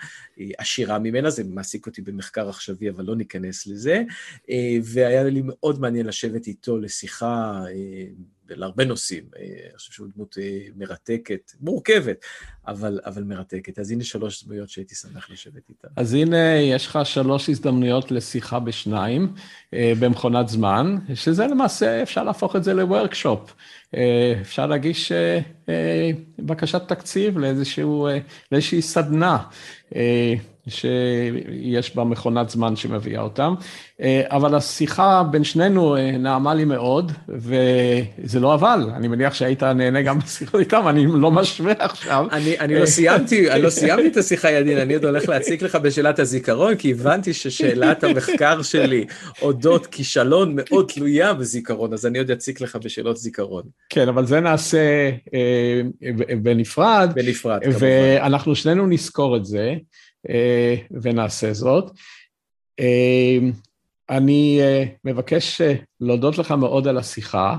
[0.58, 4.02] עשירה ממנה, זה מעסיק אותי במחקר עכשווי, אבל לא ניכנס לזה,
[4.82, 7.64] והיה לי מאוד מעניין לשבת איתו לשיחה
[8.50, 9.24] להרבה נושאים.
[9.36, 10.38] אני חושב שהוא דמות
[10.76, 12.24] מרתקת, מורכבת,
[12.66, 13.78] אבל, אבל מרתקת.
[13.78, 15.88] אז הנה שלוש דמויות שהייתי שמח לשבת איתן.
[15.96, 19.34] אז הנה, יש לך שלוש הזדמנויות לשיחה בשניים,
[19.72, 23.54] במכונת זמן, שזה למעשה, אפשר להפוך את זה לוורקשופ.
[24.40, 25.12] אפשר להגיש
[26.38, 28.08] בקשת תקציב לאיזשהו,
[28.52, 29.38] לאיזושהי סדנה.
[30.68, 33.54] שיש בה מכונת זמן שמביאה אותם.
[34.24, 40.18] אבל השיחה בין שנינו נעמה לי מאוד, וזה לא אבל, אני מניח שהיית נהנה גם
[40.18, 42.26] בשיחות איתם, אני לא משווה עכשיו.
[42.32, 45.76] אני, אני לא סיימתי, אני לא סיימתי את השיחה, ידין, אני עוד הולך להציג לך
[45.76, 49.04] בשאלת הזיכרון, כי הבנתי ששאלת המחקר שלי
[49.42, 53.62] אודות כישלון מאוד תלויה בזיכרון, אז אני עוד אציג לך בשאלות זיכרון.
[53.88, 55.10] כן, אבל זה נעשה
[56.42, 57.10] בנפרד.
[57.14, 57.78] בנפרד, כמובן.
[57.80, 59.74] ואנחנו שנינו נזכור את זה.
[60.90, 61.90] ונעשה זאת.
[64.10, 64.60] אני
[65.04, 65.60] מבקש
[66.00, 67.56] להודות לך מאוד על השיחה,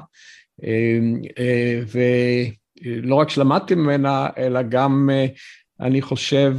[1.88, 5.10] ולא רק שלמדתי ממנה, אלא גם
[5.80, 6.56] אני חושב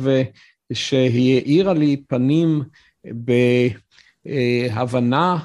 [0.72, 2.62] שהיא האירה לי פנים
[4.24, 5.36] בהבנה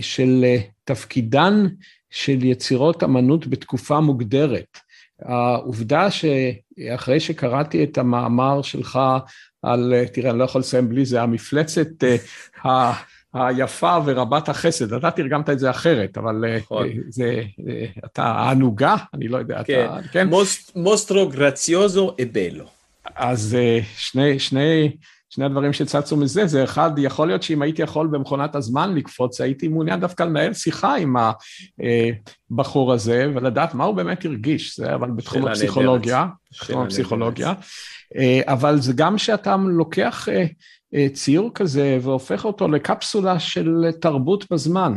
[0.00, 0.44] של
[0.84, 1.66] תפקידן
[2.10, 4.78] של יצירות אמנות בתקופה מוגדרת.
[5.22, 8.98] העובדה שאחרי שקראתי את המאמר שלך
[9.62, 12.04] על, תראה, אני לא יכול לסיים בלי זה, המפלצת
[13.34, 16.44] היפה ורבת החסד, אתה תרגמת את זה אחרת, אבל
[17.08, 17.42] זה,
[18.04, 20.28] אתה הענוגה, אני לא יודע, כן, אתה, כן?
[20.74, 22.64] מוסטרו גרציוזו אבלו.
[23.16, 23.56] אז
[23.96, 24.96] שני, שני,
[25.30, 29.68] שני הדברים שצצו מזה, זה אחד, יכול להיות שאם הייתי יכול במכונת הזמן לקפוץ, הייתי
[29.68, 31.16] מעוניין דווקא לנהל שיחה עם
[32.50, 37.52] הבחור הזה, ולדעת מה הוא באמת הרגיש, זה אבל בתחום הפסיכולוגיה, בתחום הפסיכולוגיה.
[38.42, 40.28] אבל זה גם שאתה לוקח
[41.12, 44.92] ציור כזה והופך אותו לקפסולה של תרבות בזמן.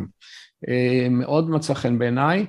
[1.09, 2.45] מאוד מצא חן בעיניי,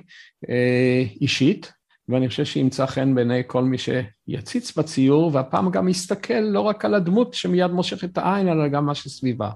[1.21, 1.73] אישית,
[2.09, 6.93] ואני חושב שימצא חן בעיני כל מי שיציץ בציור, והפעם גם יסתכל לא רק על
[6.93, 9.49] הדמות שמיד מושך את העין, אלא גם מה שסביבה.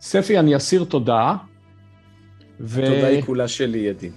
[0.00, 1.34] ספי, אני אסיר תודה.
[2.60, 2.82] ו...
[2.82, 4.10] התודה היא כולה שלי, ידי.